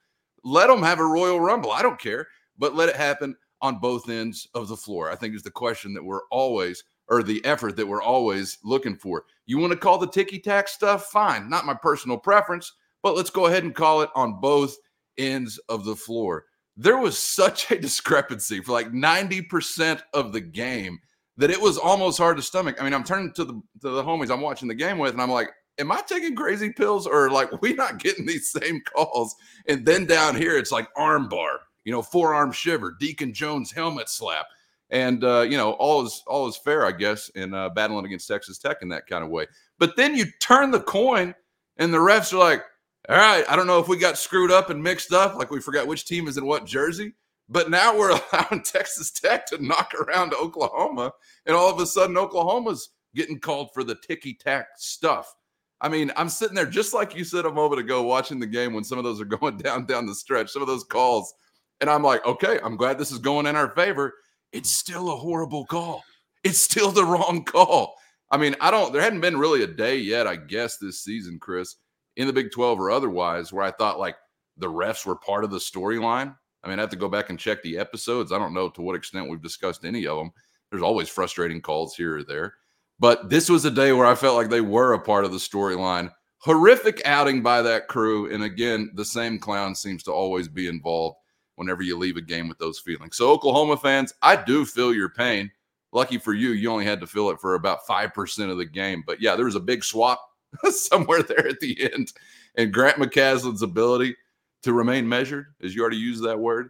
Let 0.43 0.67
them 0.67 0.83
have 0.83 0.99
a 0.99 1.05
Royal 1.05 1.39
Rumble. 1.39 1.71
I 1.71 1.81
don't 1.81 1.99
care, 1.99 2.27
but 2.57 2.75
let 2.75 2.89
it 2.89 2.95
happen 2.95 3.35
on 3.61 3.79
both 3.79 4.09
ends 4.09 4.47
of 4.55 4.67
the 4.67 4.75
floor. 4.75 5.09
I 5.09 5.15
think 5.15 5.35
is 5.35 5.43
the 5.43 5.51
question 5.51 5.93
that 5.93 6.03
we're 6.03 6.25
always, 6.31 6.83
or 7.07 7.23
the 7.23 7.43
effort 7.45 7.77
that 7.77 7.87
we're 7.87 8.01
always 8.01 8.57
looking 8.63 8.97
for. 8.97 9.23
You 9.45 9.59
want 9.59 9.71
to 9.71 9.79
call 9.79 9.97
the 9.97 10.07
ticky 10.07 10.39
tack 10.39 10.67
stuff? 10.67 11.05
Fine. 11.05 11.49
Not 11.49 11.65
my 11.65 11.75
personal 11.75 12.17
preference 12.17 12.73
but 13.03 13.15
let's 13.15 13.29
go 13.29 13.47
ahead 13.47 13.63
and 13.63 13.75
call 13.75 14.01
it 14.01 14.09
on 14.15 14.39
both 14.39 14.75
ends 15.17 15.59
of 15.69 15.85
the 15.85 15.95
floor. 15.95 16.45
There 16.77 16.97
was 16.97 17.17
such 17.17 17.71
a 17.71 17.79
discrepancy 17.79 18.61
for 18.61 18.71
like 18.71 18.91
90% 18.91 20.01
of 20.13 20.33
the 20.33 20.41
game 20.41 20.99
that 21.37 21.49
it 21.49 21.61
was 21.61 21.77
almost 21.77 22.17
hard 22.17 22.37
to 22.37 22.43
stomach. 22.43 22.77
I 22.79 22.83
mean, 22.83 22.93
I'm 22.93 23.03
turning 23.03 23.33
to 23.33 23.45
the 23.45 23.53
to 23.81 23.89
the 23.89 24.03
homies 24.03 24.31
I'm 24.31 24.41
watching 24.41 24.67
the 24.67 24.75
game 24.75 24.97
with, 24.97 25.13
and 25.13 25.21
I'm 25.21 25.31
like, 25.31 25.49
am 25.77 25.91
I 25.91 26.01
taking 26.01 26.35
crazy 26.35 26.71
pills 26.71 27.07
or 27.07 27.29
like 27.29 27.49
we 27.61 27.73
not 27.73 27.99
getting 27.99 28.25
these 28.25 28.51
same 28.51 28.81
calls? 28.81 29.35
And 29.67 29.85
then 29.85 30.05
down 30.05 30.35
here, 30.35 30.57
it's 30.57 30.71
like 30.71 30.87
armbar, 30.95 31.57
you 31.83 31.91
know, 31.91 32.01
forearm 32.01 32.51
shiver, 32.51 32.95
Deacon 32.99 33.33
Jones 33.33 33.71
helmet 33.71 34.09
slap. 34.09 34.45
And 34.89 35.23
uh, 35.23 35.41
you 35.41 35.57
know, 35.57 35.71
all 35.73 36.05
is 36.05 36.23
all 36.27 36.47
is 36.47 36.57
fair, 36.57 36.85
I 36.85 36.91
guess, 36.91 37.29
in 37.29 37.53
uh, 37.53 37.69
battling 37.69 38.05
against 38.05 38.27
Texas 38.27 38.57
Tech 38.57 38.77
in 38.81 38.89
that 38.89 39.07
kind 39.07 39.23
of 39.23 39.29
way. 39.29 39.47
But 39.79 39.95
then 39.95 40.15
you 40.15 40.25
turn 40.41 40.71
the 40.71 40.81
coin, 40.81 41.33
and 41.77 41.93
the 41.93 41.97
refs 41.97 42.33
are 42.33 42.37
like, 42.37 42.63
all 43.11 43.17
right, 43.17 43.43
I 43.49 43.57
don't 43.57 43.67
know 43.67 43.79
if 43.79 43.89
we 43.89 43.97
got 43.97 44.17
screwed 44.17 44.51
up 44.51 44.69
and 44.69 44.81
mixed 44.81 45.11
up, 45.11 45.35
like 45.35 45.51
we 45.51 45.59
forgot 45.59 45.85
which 45.85 46.05
team 46.05 46.29
is 46.29 46.37
in 46.37 46.45
what 46.45 46.65
jersey, 46.65 47.11
but 47.49 47.69
now 47.69 47.97
we're 47.97 48.17
allowing 48.33 48.63
Texas 48.63 49.11
Tech 49.11 49.45
to 49.47 49.61
knock 49.61 49.91
around 49.95 50.33
Oklahoma, 50.33 51.11
and 51.45 51.53
all 51.53 51.69
of 51.69 51.81
a 51.81 51.85
sudden 51.85 52.17
Oklahoma's 52.17 52.91
getting 53.13 53.37
called 53.37 53.69
for 53.73 53.83
the 53.83 53.95
ticky 53.95 54.33
tack 54.33 54.67
stuff. 54.77 55.35
I 55.81 55.89
mean, 55.89 56.13
I'm 56.15 56.29
sitting 56.29 56.55
there 56.55 56.65
just 56.65 56.93
like 56.93 57.13
you 57.13 57.25
said 57.25 57.45
a 57.45 57.51
moment 57.51 57.81
ago, 57.81 58.01
watching 58.01 58.39
the 58.39 58.47
game 58.47 58.73
when 58.73 58.85
some 58.85 58.97
of 58.97 59.03
those 59.03 59.19
are 59.19 59.25
going 59.39 59.57
down 59.57 59.87
down 59.87 60.05
the 60.05 60.15
stretch, 60.15 60.49
some 60.49 60.61
of 60.61 60.69
those 60.69 60.85
calls, 60.85 61.33
and 61.81 61.89
I'm 61.89 62.03
like, 62.03 62.25
okay, 62.25 62.59
I'm 62.63 62.77
glad 62.77 62.97
this 62.97 63.11
is 63.11 63.19
going 63.19 63.45
in 63.45 63.57
our 63.57 63.71
favor. 63.75 64.13
It's 64.53 64.71
still 64.71 65.11
a 65.11 65.17
horrible 65.17 65.65
call. 65.65 66.01
It's 66.45 66.61
still 66.61 66.91
the 66.91 67.03
wrong 67.03 67.43
call. 67.43 67.95
I 68.29 68.37
mean, 68.37 68.55
I 68.61 68.71
don't. 68.71 68.93
There 68.93 69.01
hadn't 69.01 69.19
been 69.19 69.37
really 69.37 69.63
a 69.63 69.67
day 69.67 69.97
yet, 69.97 70.27
I 70.27 70.37
guess, 70.37 70.77
this 70.77 71.03
season, 71.03 71.39
Chris, 71.39 71.75
in 72.15 72.27
the 72.27 72.33
Big 72.33 72.51
12 72.51 72.79
or 72.79 72.91
otherwise 72.91 73.51
where 73.53 73.63
I 73.63 73.71
thought 73.71 73.99
like 73.99 74.15
the 74.57 74.67
refs 74.67 75.05
were 75.05 75.15
part 75.15 75.43
of 75.43 75.51
the 75.51 75.57
storyline. 75.57 76.35
I 76.63 76.69
mean, 76.69 76.77
I 76.77 76.81
have 76.81 76.91
to 76.91 76.95
go 76.95 77.09
back 77.09 77.29
and 77.29 77.39
check 77.39 77.63
the 77.63 77.77
episodes. 77.77 78.31
I 78.31 78.37
don't 78.37 78.53
know 78.53 78.69
to 78.69 78.81
what 78.81 78.95
extent 78.95 79.29
we've 79.29 79.41
discussed 79.41 79.85
any 79.85 80.05
of 80.05 80.17
them. 80.17 80.31
There's 80.69 80.83
always 80.83 81.09
frustrating 81.09 81.61
calls 81.61 81.95
here 81.95 82.17
or 82.17 82.23
there. 82.23 82.55
But 82.99 83.29
this 83.29 83.49
was 83.49 83.65
a 83.65 83.71
day 83.71 83.93
where 83.93 84.05
I 84.05 84.13
felt 84.13 84.35
like 84.35 84.49
they 84.49 84.61
were 84.61 84.93
a 84.93 84.99
part 84.99 85.25
of 85.25 85.31
the 85.31 85.37
storyline. 85.37 86.11
Horrific 86.37 87.01
outing 87.05 87.41
by 87.41 87.61
that 87.63 87.87
crew. 87.87 88.31
And 88.31 88.43
again, 88.43 88.91
the 88.93 89.05
same 89.05 89.39
clown 89.39 89.73
seems 89.73 90.03
to 90.03 90.11
always 90.11 90.47
be 90.47 90.67
involved 90.67 91.17
whenever 91.55 91.81
you 91.81 91.97
leave 91.97 92.17
a 92.17 92.21
game 92.21 92.47
with 92.47 92.59
those 92.59 92.79
feelings. 92.79 93.17
So, 93.17 93.31
Oklahoma 93.31 93.77
fans, 93.77 94.13
I 94.21 94.35
do 94.35 94.65
feel 94.65 94.93
your 94.93 95.09
pain. 95.09 95.51
Lucky 95.91 96.17
for 96.17 96.33
you, 96.33 96.51
you 96.51 96.71
only 96.71 96.85
had 96.85 96.99
to 97.01 97.07
feel 97.07 97.29
it 97.31 97.39
for 97.41 97.55
about 97.55 97.85
5% 97.89 98.51
of 98.51 98.57
the 98.57 98.65
game. 98.65 99.03
But 99.05 99.21
yeah, 99.21 99.35
there 99.35 99.45
was 99.45 99.55
a 99.55 99.59
big 99.59 99.83
swap 99.83 100.23
somewhere 100.71 101.23
there 101.23 101.47
at 101.47 101.59
the 101.59 101.91
end. 101.93 102.13
And 102.55 102.73
Grant 102.73 102.97
McCasland's 102.97 103.61
ability 103.61 104.15
to 104.63 104.73
remain 104.73 105.07
measured, 105.07 105.47
as 105.63 105.73
you 105.73 105.81
already 105.81 105.97
used 105.97 106.23
that 106.23 106.39
word, 106.39 106.69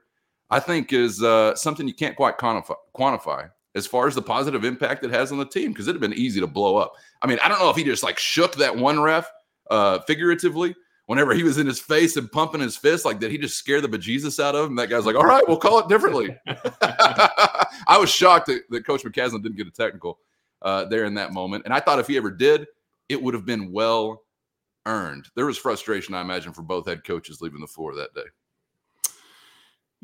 I 0.49 0.59
think 0.59 0.93
is 0.93 1.21
uh, 1.23 1.55
something 1.55 1.87
you 1.87 1.93
can't 1.93 2.15
quite 2.15 2.37
quantify, 2.37 2.75
quantify 2.95 3.49
as 3.75 3.87
far 3.87 4.07
as 4.07 4.15
the 4.15 4.21
positive 4.21 4.65
impact 4.65 5.03
it 5.03 5.11
has 5.11 5.31
on 5.31 5.37
the 5.37 5.45
team 5.45 5.71
because 5.71 5.87
it'd 5.87 6.01
have 6.01 6.09
been 6.09 6.17
easy 6.17 6.39
to 6.39 6.47
blow 6.47 6.75
up. 6.77 6.93
I 7.21 7.27
mean, 7.27 7.39
I 7.43 7.47
don't 7.47 7.59
know 7.59 7.69
if 7.69 7.75
he 7.75 7.83
just 7.83 8.03
like 8.03 8.19
shook 8.19 8.55
that 8.55 8.75
one 8.75 8.99
ref 9.01 9.29
uh, 9.69 9.99
figuratively 9.99 10.75
whenever 11.05 11.33
he 11.33 11.43
was 11.43 11.57
in 11.57 11.67
his 11.67 11.79
face 11.79 12.17
and 12.17 12.31
pumping 12.31 12.61
his 12.61 12.75
fist. 12.75 13.05
Like, 13.05 13.19
did 13.19 13.31
he 13.31 13.37
just 13.37 13.57
scare 13.57 13.81
the 13.81 13.87
bejesus 13.87 14.43
out 14.43 14.55
of 14.55 14.67
him? 14.67 14.75
That 14.75 14.89
guy's 14.89 15.05
like, 15.05 15.15
all 15.15 15.25
right, 15.25 15.43
we'll 15.47 15.57
call 15.57 15.79
it 15.79 15.87
differently. 15.87 16.37
I 16.47 17.97
was 17.97 18.09
shocked 18.09 18.47
that, 18.47 18.63
that 18.69 18.85
Coach 18.85 19.03
McCaslin 19.03 19.41
didn't 19.41 19.57
get 19.57 19.67
a 19.67 19.71
technical 19.71 20.19
uh, 20.61 20.85
there 20.85 21.05
in 21.05 21.13
that 21.15 21.33
moment. 21.33 21.63
And 21.65 21.73
I 21.73 21.79
thought 21.79 21.99
if 21.99 22.07
he 22.07 22.17
ever 22.17 22.31
did, 22.31 22.67
it 23.09 23.21
would 23.21 23.33
have 23.33 23.45
been 23.45 23.71
well 23.71 24.23
earned. 24.85 25.27
There 25.35 25.45
was 25.45 25.57
frustration, 25.57 26.13
I 26.15 26.21
imagine, 26.21 26.53
for 26.53 26.61
both 26.61 26.87
head 26.87 27.03
coaches 27.03 27.41
leaving 27.41 27.61
the 27.61 27.67
floor 27.67 27.95
that 27.95 28.13
day. 28.13 28.21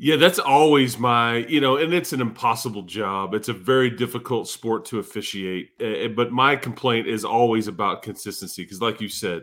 Yeah, 0.00 0.14
that's 0.14 0.38
always 0.38 0.96
my, 0.96 1.38
you 1.48 1.60
know, 1.60 1.76
and 1.76 1.92
it's 1.92 2.12
an 2.12 2.20
impossible 2.20 2.82
job. 2.82 3.34
It's 3.34 3.48
a 3.48 3.52
very 3.52 3.90
difficult 3.90 4.46
sport 4.46 4.84
to 4.86 5.00
officiate. 5.00 5.76
But 6.14 6.30
my 6.30 6.54
complaint 6.54 7.08
is 7.08 7.24
always 7.24 7.66
about 7.66 8.02
consistency 8.02 8.62
because, 8.62 8.80
like 8.80 9.00
you 9.00 9.08
said, 9.08 9.42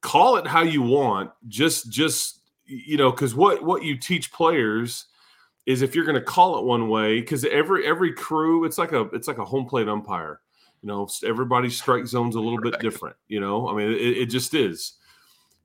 call 0.00 0.36
it 0.36 0.46
how 0.46 0.62
you 0.62 0.82
want. 0.82 1.32
Just, 1.48 1.90
just 1.90 2.42
you 2.64 2.96
know, 2.96 3.10
because 3.10 3.34
what 3.34 3.64
what 3.64 3.82
you 3.82 3.96
teach 3.96 4.32
players 4.32 5.06
is 5.66 5.82
if 5.82 5.96
you're 5.96 6.04
going 6.04 6.14
to 6.14 6.22
call 6.22 6.58
it 6.58 6.64
one 6.64 6.88
way, 6.88 7.20
because 7.20 7.44
every 7.44 7.84
every 7.84 8.12
crew, 8.12 8.64
it's 8.64 8.78
like 8.78 8.92
a 8.92 9.02
it's 9.12 9.26
like 9.26 9.38
a 9.38 9.44
home 9.44 9.66
plate 9.66 9.88
umpire 9.88 10.40
you 10.82 10.88
know, 10.88 11.08
everybody's 11.24 11.76
strike 11.76 12.06
zone's 12.06 12.34
a 12.34 12.40
little 12.40 12.60
bit 12.60 12.80
different. 12.80 13.16
You 13.28 13.40
know, 13.40 13.68
I 13.68 13.76
mean, 13.76 13.92
it, 13.92 14.18
it 14.18 14.26
just 14.26 14.52
is. 14.54 14.94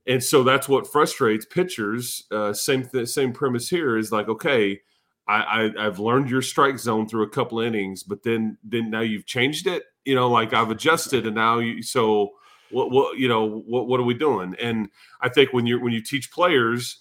And 0.05 0.23
so 0.23 0.43
that's 0.43 0.69
what 0.69 0.87
frustrates 0.87 1.45
pitchers. 1.45 2.23
Uh, 2.31 2.53
same 2.53 2.85
th- 2.87 3.09
same 3.09 3.33
premise 3.33 3.69
here 3.69 3.97
is 3.97 4.11
like, 4.11 4.29
okay, 4.29 4.79
I, 5.27 5.71
I 5.77 5.83
have 5.83 5.99
learned 5.99 6.29
your 6.29 6.41
strike 6.41 6.79
zone 6.79 7.07
through 7.07 7.23
a 7.23 7.29
couple 7.29 7.59
innings, 7.59 8.03
but 8.03 8.23
then 8.23 8.57
then 8.63 8.89
now 8.89 9.01
you've 9.01 9.25
changed 9.25 9.67
it. 9.67 9.83
You 10.05 10.15
know, 10.15 10.29
like 10.29 10.53
I've 10.53 10.71
adjusted, 10.71 11.25
and 11.25 11.35
now 11.35 11.59
you 11.59 11.81
so 11.83 12.31
what 12.69 12.91
what 12.91 13.17
you 13.17 13.27
know 13.27 13.45
what 13.45 13.87
what 13.87 13.99
are 13.99 14.03
we 14.03 14.13
doing? 14.13 14.55
And 14.61 14.89
I 15.19 15.29
think 15.29 15.51
when 15.51 15.65
you 15.65 15.81
when 15.81 15.91
you 15.91 16.01
teach 16.01 16.31
players, 16.31 16.99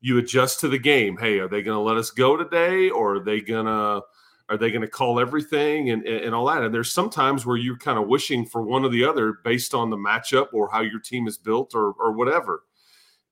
you 0.00 0.18
adjust 0.18 0.58
to 0.60 0.68
the 0.68 0.78
game. 0.78 1.16
Hey, 1.16 1.38
are 1.38 1.48
they 1.48 1.62
going 1.62 1.76
to 1.76 1.82
let 1.82 1.96
us 1.96 2.10
go 2.10 2.36
today, 2.36 2.90
or 2.90 3.16
are 3.16 3.24
they 3.24 3.40
going 3.40 3.66
to 3.66 4.02
are 4.48 4.56
they 4.56 4.70
going 4.70 4.82
to 4.82 4.88
call 4.88 5.20
everything 5.20 5.90
and, 5.90 6.06
and 6.06 6.34
all 6.34 6.46
that? 6.46 6.62
And 6.62 6.72
there's 6.74 6.92
sometimes 6.92 7.44
where 7.44 7.56
you're 7.56 7.76
kind 7.76 7.98
of 7.98 8.08
wishing 8.08 8.46
for 8.46 8.62
one 8.62 8.84
or 8.84 8.88
the 8.88 9.04
other 9.04 9.34
based 9.44 9.74
on 9.74 9.90
the 9.90 9.96
matchup 9.96 10.48
or 10.52 10.70
how 10.70 10.80
your 10.80 11.00
team 11.00 11.26
is 11.26 11.36
built 11.36 11.74
or 11.74 11.92
or 11.92 12.12
whatever. 12.12 12.62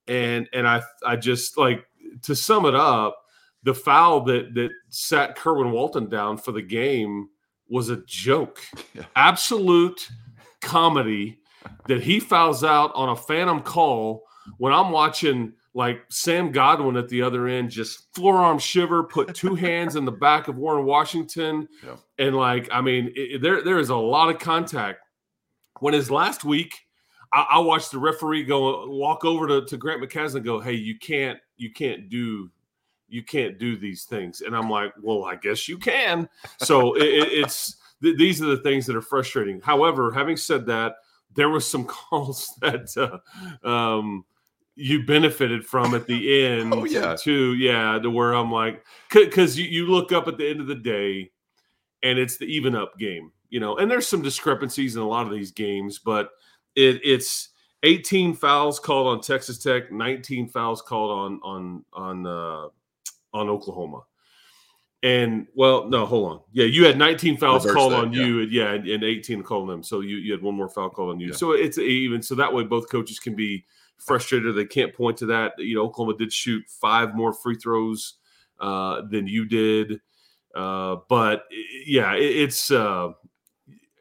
And 0.06 0.48
and 0.52 0.68
I 0.68 0.82
I 1.04 1.16
just 1.16 1.56
like 1.56 1.86
to 2.22 2.36
sum 2.36 2.66
it 2.66 2.74
up, 2.74 3.16
the 3.62 3.74
foul 3.74 4.22
that 4.24 4.54
that 4.54 4.70
sat 4.88 5.36
Kerwin 5.36 5.70
Walton 5.70 6.08
down 6.08 6.36
for 6.36 6.52
the 6.52 6.62
game 6.62 7.28
was 7.68 7.88
a 7.88 8.02
joke, 8.06 8.60
yeah. 8.94 9.04
absolute 9.16 10.08
comedy 10.60 11.38
that 11.88 12.02
he 12.02 12.20
fouls 12.20 12.62
out 12.62 12.92
on 12.94 13.08
a 13.08 13.16
phantom 13.16 13.60
call 13.60 14.22
when 14.58 14.72
I'm 14.72 14.92
watching 14.92 15.52
like 15.76 16.00
Sam 16.08 16.52
Godwin 16.52 16.96
at 16.96 17.10
the 17.10 17.20
other 17.20 17.46
end 17.46 17.70
just 17.70 18.06
forearm 18.14 18.58
shiver, 18.58 19.04
put 19.04 19.34
two 19.34 19.54
hands 19.54 19.94
in 19.94 20.06
the 20.06 20.10
back 20.10 20.48
of 20.48 20.56
Warren 20.56 20.86
Washington, 20.86 21.68
yeah. 21.84 21.96
and 22.18 22.34
like 22.34 22.66
I 22.72 22.80
mean, 22.80 23.12
it, 23.14 23.42
there 23.42 23.62
there 23.62 23.78
is 23.78 23.90
a 23.90 23.96
lot 23.96 24.34
of 24.34 24.40
contact. 24.40 25.00
When 25.80 25.92
his 25.92 26.10
last 26.10 26.44
week, 26.44 26.74
I, 27.30 27.46
I 27.50 27.58
watched 27.58 27.90
the 27.90 27.98
referee 27.98 28.44
go 28.44 28.88
walk 28.88 29.26
over 29.26 29.46
to, 29.46 29.66
to 29.66 29.76
Grant 29.76 30.02
McCasland 30.02 30.36
and 30.36 30.44
go, 30.46 30.60
"Hey, 30.60 30.72
you 30.72 30.98
can't 30.98 31.38
you 31.58 31.70
can't 31.70 32.08
do 32.08 32.50
you 33.08 33.22
can't 33.22 33.58
do 33.58 33.76
these 33.76 34.04
things," 34.04 34.40
and 34.40 34.56
I'm 34.56 34.70
like, 34.70 34.94
"Well, 35.02 35.26
I 35.26 35.36
guess 35.36 35.68
you 35.68 35.76
can." 35.76 36.26
So 36.58 36.96
it, 36.96 37.04
it's 37.04 37.76
th- 38.02 38.16
these 38.16 38.40
are 38.40 38.46
the 38.46 38.62
things 38.62 38.86
that 38.86 38.96
are 38.96 39.02
frustrating. 39.02 39.60
However, 39.60 40.10
having 40.10 40.38
said 40.38 40.64
that, 40.66 40.94
there 41.34 41.50
was 41.50 41.68
some 41.68 41.84
calls 41.84 42.50
that. 42.62 43.20
Uh, 43.62 43.68
um, 43.68 44.24
you 44.76 45.04
benefited 45.04 45.64
from 45.64 45.94
at 45.94 46.06
the 46.06 46.44
end. 46.44 46.72
oh 46.72 46.84
yeah, 46.84 47.16
too. 47.16 47.54
Yeah, 47.54 47.98
to 47.98 48.10
where 48.10 48.34
I'm 48.34 48.52
like, 48.52 48.84
because 49.12 49.58
you, 49.58 49.64
you 49.64 49.86
look 49.86 50.12
up 50.12 50.28
at 50.28 50.36
the 50.36 50.48
end 50.48 50.60
of 50.60 50.66
the 50.66 50.74
day, 50.74 51.32
and 52.02 52.18
it's 52.18 52.36
the 52.36 52.44
even 52.44 52.76
up 52.76 52.98
game, 52.98 53.32
you 53.48 53.58
know. 53.58 53.78
And 53.78 53.90
there's 53.90 54.06
some 54.06 54.22
discrepancies 54.22 54.94
in 54.94 55.02
a 55.02 55.08
lot 55.08 55.26
of 55.26 55.32
these 55.32 55.50
games, 55.50 55.98
but 55.98 56.30
it, 56.76 57.00
it's 57.02 57.48
18 57.82 58.34
fouls 58.34 58.78
called 58.78 59.08
on 59.08 59.22
Texas 59.22 59.58
Tech, 59.58 59.90
19 59.90 60.48
fouls 60.48 60.82
called 60.82 61.10
on 61.10 61.40
on 61.42 61.84
on 61.94 62.26
uh, 62.26 62.68
on 63.32 63.48
Oklahoma. 63.48 64.02
And 65.02 65.46
well, 65.54 65.88
no, 65.88 66.04
hold 66.04 66.32
on. 66.32 66.40
Yeah, 66.52 66.64
you 66.64 66.84
had 66.84 66.98
19 66.98 67.36
fouls 67.36 67.64
Reverse 67.64 67.76
called 67.76 67.92
that, 67.92 67.98
on 67.98 68.12
yeah. 68.12 68.24
you, 68.24 68.40
and, 68.40 68.52
yeah, 68.52 68.72
and, 68.72 68.88
and 68.88 69.04
18 69.04 69.42
called 69.42 69.62
on 69.62 69.68
them. 69.68 69.82
So 69.82 70.00
you, 70.00 70.16
you 70.16 70.32
had 70.32 70.42
one 70.42 70.54
more 70.54 70.68
foul 70.68 70.90
called 70.90 71.10
on 71.10 71.20
you. 71.20 71.28
Yeah. 71.28 71.34
So 71.34 71.52
it's 71.52 71.78
even. 71.78 72.22
So 72.22 72.34
that 72.34 72.52
way, 72.52 72.64
both 72.64 72.90
coaches 72.90 73.18
can 73.18 73.34
be 73.34 73.64
frustrated. 73.98 74.56
They 74.56 74.64
can't 74.64 74.94
point 74.94 75.16
to 75.18 75.26
that. 75.26 75.52
You 75.58 75.76
know, 75.76 75.82
Oklahoma 75.82 76.16
did 76.18 76.32
shoot 76.32 76.64
five 76.68 77.14
more 77.14 77.32
free 77.32 77.56
throws 77.56 78.14
uh, 78.60 79.02
than 79.10 79.26
you 79.26 79.44
did. 79.44 80.00
Uh, 80.54 80.96
but 81.08 81.44
yeah, 81.86 82.14
it, 82.14 82.36
it's 82.36 82.70
uh, 82.70 83.10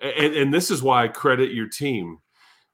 and 0.01 0.33
and 0.33 0.53
this 0.53 0.71
is 0.71 0.81
why 0.81 1.03
I 1.03 1.07
credit 1.07 1.51
your 1.51 1.67
team 1.67 2.19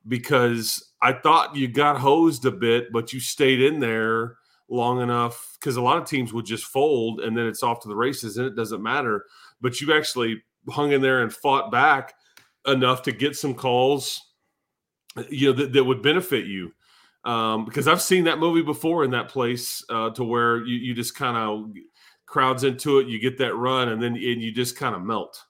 because 0.07 0.91
I 1.01 1.13
thought 1.13 1.55
you 1.55 1.67
got 1.67 1.97
hosed 1.97 2.45
a 2.45 2.51
bit, 2.51 2.91
but 2.91 3.13
you 3.13 3.19
stayed 3.19 3.61
in 3.61 3.79
there 3.79 4.37
long 4.69 5.01
enough 5.01 5.57
because 5.59 5.75
a 5.75 5.81
lot 5.81 5.97
of 5.97 6.05
teams 6.05 6.33
would 6.33 6.45
just 6.45 6.65
fold 6.65 7.19
and 7.19 7.37
then 7.37 7.45
it's 7.45 7.63
off 7.63 7.81
to 7.81 7.87
the 7.87 7.95
races 7.95 8.37
and 8.37 8.47
it 8.47 8.55
doesn't 8.55 8.81
matter. 8.81 9.25
But 9.59 9.81
you 9.81 9.93
actually 9.93 10.43
hung 10.69 10.91
in 10.91 11.01
there 11.01 11.21
and 11.21 11.33
fought 11.33 11.71
back 11.71 12.13
enough 12.65 13.01
to 13.03 13.11
get 13.11 13.35
some 13.35 13.53
calls, 13.53 14.21
you 15.29 15.51
know, 15.51 15.53
that, 15.53 15.73
that 15.73 15.83
would 15.83 16.01
benefit 16.01 16.45
you 16.45 16.71
um, 17.23 17.65
because 17.65 17.87
I've 17.87 18.01
seen 18.01 18.23
that 18.25 18.39
movie 18.39 18.63
before 18.63 19.03
in 19.03 19.11
that 19.11 19.29
place 19.29 19.83
uh, 19.89 20.09
to 20.11 20.23
where 20.23 20.65
you, 20.65 20.77
you 20.77 20.93
just 20.93 21.15
kind 21.15 21.37
of 21.37 21.71
crowds 22.25 22.63
into 22.63 22.99
it, 22.99 23.07
you 23.07 23.19
get 23.19 23.37
that 23.39 23.55
run, 23.55 23.89
and 23.89 24.01
then 24.01 24.13
and 24.13 24.41
you 24.41 24.51
just 24.51 24.77
kind 24.77 24.95
of 24.95 25.03
melt. 25.03 25.43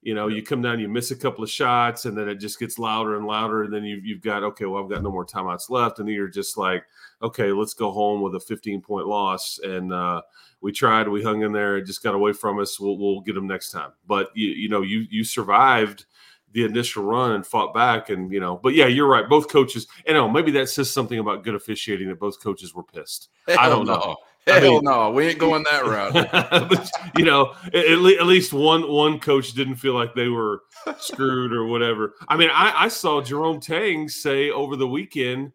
You 0.00 0.14
know, 0.14 0.28
you 0.28 0.42
come 0.42 0.62
down, 0.62 0.78
you 0.78 0.88
miss 0.88 1.10
a 1.10 1.16
couple 1.16 1.42
of 1.42 1.50
shots, 1.50 2.04
and 2.04 2.16
then 2.16 2.28
it 2.28 2.36
just 2.36 2.60
gets 2.60 2.78
louder 2.78 3.16
and 3.16 3.26
louder, 3.26 3.64
and 3.64 3.74
then 3.74 3.84
you've, 3.84 4.04
you've 4.06 4.22
got 4.22 4.44
okay, 4.44 4.64
well, 4.64 4.82
I've 4.82 4.88
got 4.88 5.02
no 5.02 5.10
more 5.10 5.26
timeouts 5.26 5.68
left, 5.68 5.98
and 5.98 6.08
then 6.08 6.14
you're 6.14 6.28
just 6.28 6.56
like, 6.56 6.84
okay, 7.20 7.50
let's 7.50 7.74
go 7.74 7.90
home 7.90 8.22
with 8.22 8.34
a 8.36 8.40
15 8.40 8.80
point 8.80 9.06
loss, 9.06 9.58
and 9.58 9.92
uh, 9.92 10.22
we 10.60 10.72
tried, 10.72 11.08
we 11.08 11.22
hung 11.22 11.42
in 11.42 11.52
there, 11.52 11.76
it 11.76 11.84
just 11.84 12.02
got 12.02 12.14
away 12.14 12.32
from 12.32 12.60
us. 12.60 12.78
We'll, 12.78 12.96
we'll 12.96 13.20
get 13.20 13.34
them 13.34 13.48
next 13.48 13.70
time, 13.72 13.90
but 14.06 14.30
you 14.34 14.48
you 14.48 14.68
know, 14.68 14.82
you 14.82 15.04
you 15.10 15.24
survived 15.24 16.06
the 16.52 16.64
initial 16.64 17.02
run 17.04 17.32
and 17.32 17.46
fought 17.46 17.74
back 17.74 18.08
and 18.10 18.32
you 18.32 18.40
know 18.40 18.56
but 18.56 18.74
yeah 18.74 18.86
you're 18.86 19.06
right 19.06 19.28
both 19.28 19.50
coaches 19.50 19.86
and 20.06 20.14
know 20.14 20.28
maybe 20.28 20.50
that 20.50 20.68
says 20.68 20.90
something 20.90 21.18
about 21.18 21.44
good 21.44 21.54
officiating 21.54 22.08
that 22.08 22.18
both 22.18 22.42
coaches 22.42 22.74
were 22.74 22.82
pissed 22.82 23.28
Hell 23.46 23.58
i 23.58 23.68
don't 23.68 23.86
no. 23.86 23.94
know 23.94 24.16
Hell 24.46 24.56
I 24.56 24.60
mean, 24.60 24.80
no, 24.84 25.10
we 25.10 25.26
ain't 25.26 25.38
going 25.38 25.64
that 25.70 25.84
route. 25.84 26.90
you 27.18 27.24
know, 27.24 27.54
at, 27.66 27.74
at, 27.74 28.26
least 28.26 28.54
one 28.54 28.90
one 28.90 29.20
coach 29.20 29.52
didn't 29.52 29.74
feel 29.74 29.92
like 29.92 30.14
they 30.14 30.28
were 30.28 30.62
screwed 30.98 31.52
or 31.52 31.66
whatever. 31.66 32.14
I 32.28 32.36
mean, 32.38 32.48
I, 32.50 32.84
I 32.84 32.88
saw 32.88 33.20
Jerome 33.20 33.60
Tang 33.60 34.08
say 34.08 34.50
over 34.50 34.76
the 34.76 34.88
weekend, 34.88 35.52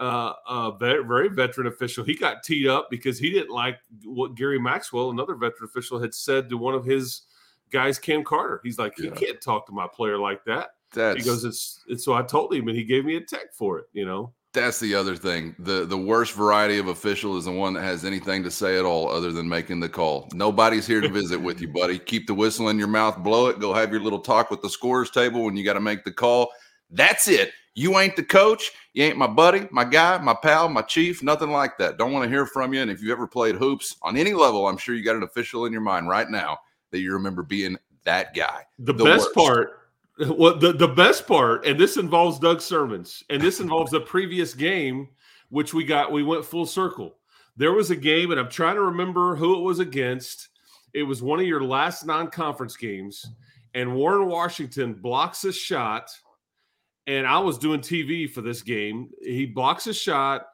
uh, 0.00 0.32
a 0.48 0.72
very, 0.78 1.04
very 1.04 1.28
veteran 1.28 1.66
official, 1.66 2.04
he 2.04 2.14
got 2.14 2.42
teed 2.42 2.66
up 2.66 2.88
because 2.90 3.18
he 3.18 3.30
didn't 3.30 3.50
like 3.50 3.78
what 4.04 4.34
Gary 4.34 4.58
Maxwell, 4.58 5.10
another 5.10 5.34
veteran 5.34 5.64
official, 5.64 6.00
had 6.00 6.14
said 6.14 6.48
to 6.50 6.56
one 6.56 6.74
of 6.74 6.84
his 6.84 7.22
guy's 7.70 7.98
Cam 7.98 8.24
Carter. 8.24 8.60
He's 8.64 8.78
like, 8.78 8.94
yeah. 8.98 9.10
he 9.10 9.26
can't 9.26 9.40
talk 9.40 9.66
to 9.66 9.72
my 9.72 9.86
player 9.86 10.18
like 10.18 10.44
that. 10.44 10.70
That's, 10.92 11.18
he 11.18 11.24
goes, 11.24 11.44
it's, 11.44 11.82
it's 11.88 12.04
so 12.04 12.14
I 12.14 12.22
told 12.22 12.54
him, 12.54 12.68
and 12.68 12.76
he 12.76 12.84
gave 12.84 13.04
me 13.04 13.16
a 13.16 13.20
tech 13.20 13.52
for 13.52 13.78
it. 13.78 13.86
You 13.92 14.06
know, 14.06 14.32
that's 14.54 14.78
the 14.78 14.94
other 14.94 15.16
thing. 15.16 15.54
the 15.58 15.84
The 15.84 15.98
worst 15.98 16.32
variety 16.32 16.78
of 16.78 16.86
official 16.86 17.36
is 17.36 17.44
the 17.46 17.50
one 17.50 17.74
that 17.74 17.82
has 17.82 18.04
anything 18.04 18.44
to 18.44 18.50
say 18.50 18.78
at 18.78 18.84
all 18.84 19.10
other 19.10 19.32
than 19.32 19.48
making 19.48 19.80
the 19.80 19.88
call. 19.88 20.28
Nobody's 20.32 20.86
here 20.86 21.00
to 21.00 21.08
visit 21.08 21.40
with 21.40 21.60
you, 21.60 21.68
buddy. 21.68 21.98
Keep 21.98 22.28
the 22.28 22.34
whistle 22.34 22.68
in 22.68 22.78
your 22.78 22.88
mouth, 22.88 23.18
blow 23.18 23.48
it, 23.48 23.58
go 23.58 23.74
have 23.74 23.90
your 23.90 24.00
little 24.00 24.20
talk 24.20 24.50
with 24.50 24.62
the 24.62 24.70
scores 24.70 25.10
table 25.10 25.44
when 25.44 25.56
you 25.56 25.64
got 25.64 25.74
to 25.74 25.80
make 25.80 26.04
the 26.04 26.12
call. 26.12 26.52
That's 26.90 27.26
it. 27.26 27.50
You 27.74 27.98
ain't 27.98 28.14
the 28.14 28.22
coach. 28.22 28.70
You 28.92 29.02
ain't 29.02 29.18
my 29.18 29.26
buddy, 29.26 29.66
my 29.72 29.84
guy, 29.84 30.18
my 30.18 30.34
pal, 30.34 30.68
my 30.68 30.82
chief, 30.82 31.24
nothing 31.24 31.50
like 31.50 31.76
that. 31.78 31.98
Don't 31.98 32.12
want 32.12 32.22
to 32.22 32.30
hear 32.30 32.46
from 32.46 32.72
you. 32.72 32.80
And 32.80 32.90
if 32.92 33.02
you 33.02 33.10
ever 33.10 33.26
played 33.26 33.56
hoops 33.56 33.96
on 34.02 34.16
any 34.16 34.32
level, 34.32 34.68
I'm 34.68 34.76
sure 34.76 34.94
you 34.94 35.02
got 35.02 35.16
an 35.16 35.24
official 35.24 35.66
in 35.66 35.72
your 35.72 35.82
mind 35.82 36.08
right 36.08 36.30
now 36.30 36.60
that 36.94 37.00
you 37.00 37.12
remember 37.12 37.42
being 37.42 37.76
that 38.04 38.34
guy. 38.34 38.62
The, 38.78 38.92
the 38.92 39.04
best 39.04 39.24
worst. 39.24 39.34
part, 39.34 39.80
well, 40.38 40.56
the, 40.56 40.72
the 40.72 40.88
best 40.88 41.26
part, 41.26 41.66
and 41.66 41.78
this 41.78 41.96
involves 41.96 42.38
Doug 42.38 42.58
Sirmons, 42.58 43.24
and 43.30 43.42
this 43.42 43.58
involves 43.60 43.90
the 43.90 44.00
previous 44.00 44.54
game, 44.54 45.08
which 45.48 45.74
we 45.74 45.84
got, 45.84 46.12
we 46.12 46.22
went 46.22 46.44
full 46.44 46.66
circle. 46.66 47.16
There 47.56 47.72
was 47.72 47.90
a 47.90 47.96
game, 47.96 48.30
and 48.30 48.38
I'm 48.38 48.48
trying 48.48 48.76
to 48.76 48.82
remember 48.82 49.34
who 49.34 49.58
it 49.58 49.62
was 49.62 49.80
against. 49.80 50.50
It 50.92 51.02
was 51.02 51.20
one 51.20 51.40
of 51.40 51.46
your 51.46 51.62
last 51.62 52.06
non 52.06 52.28
conference 52.30 52.76
games, 52.76 53.26
and 53.74 53.96
Warren 53.96 54.28
Washington 54.28 54.94
blocks 54.94 55.44
a 55.44 55.52
shot. 55.52 56.10
And 57.06 57.26
I 57.26 57.38
was 57.38 57.58
doing 57.58 57.80
TV 57.80 58.30
for 58.30 58.40
this 58.40 58.62
game. 58.62 59.10
He 59.20 59.44
blocks 59.44 59.86
a 59.88 59.92
shot, 59.92 60.46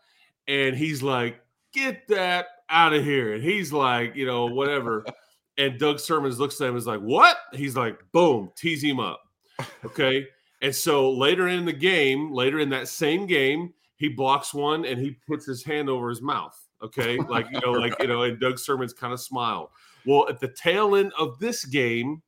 and 0.49 0.75
he's 0.75 1.03
like, 1.03 1.41
Get 1.73 2.09
that 2.09 2.47
out 2.69 2.93
of 2.93 3.05
here. 3.05 3.35
And 3.35 3.45
he's 3.45 3.73
like, 3.73 4.17
you 4.17 4.27
know, 4.27 4.47
whatever. 4.47 5.05
And 5.59 5.79
Doug 5.79 5.97
Sirmons 5.97 6.39
looks 6.39 6.61
at 6.61 6.65
him 6.65 6.71
and 6.71 6.79
is 6.79 6.87
like, 6.87 7.01
What? 7.01 7.37
He's 7.53 7.77
like, 7.77 8.01
Boom, 8.13 8.51
tease 8.57 8.83
him 8.83 9.01
up. 9.01 9.23
Okay. 9.85 10.27
and 10.63 10.75
so 10.75 11.11
later 11.11 11.49
in 11.49 11.67
the 11.67 11.73
game, 11.73 12.33
later 12.33 12.61
in 12.61 12.71
that 12.71 12.89
same 12.89 13.27
game, 13.27 13.75
he 13.97 14.09
blocks 14.09 14.55
one 14.55 14.87
and 14.87 14.99
he 14.99 15.19
puts 15.29 15.45
his 15.45 15.63
hand 15.63 15.91
over 15.91 16.09
his 16.09 16.23
mouth. 16.23 16.59
Okay. 16.83 17.19
Like, 17.19 17.47
you 17.53 17.61
know, 17.61 17.73
like, 17.73 17.95
you 18.01 18.07
know, 18.07 18.23
and 18.23 18.41
Doug 18.41 18.55
Sirmons 18.55 18.95
kind 18.95 19.13
of 19.13 19.21
smiled. 19.21 19.69
Well, 20.07 20.27
at 20.31 20.41
the 20.41 20.49
tail 20.49 20.97
end 20.97 21.13
of 21.19 21.39
this 21.39 21.67
game, 21.67 22.23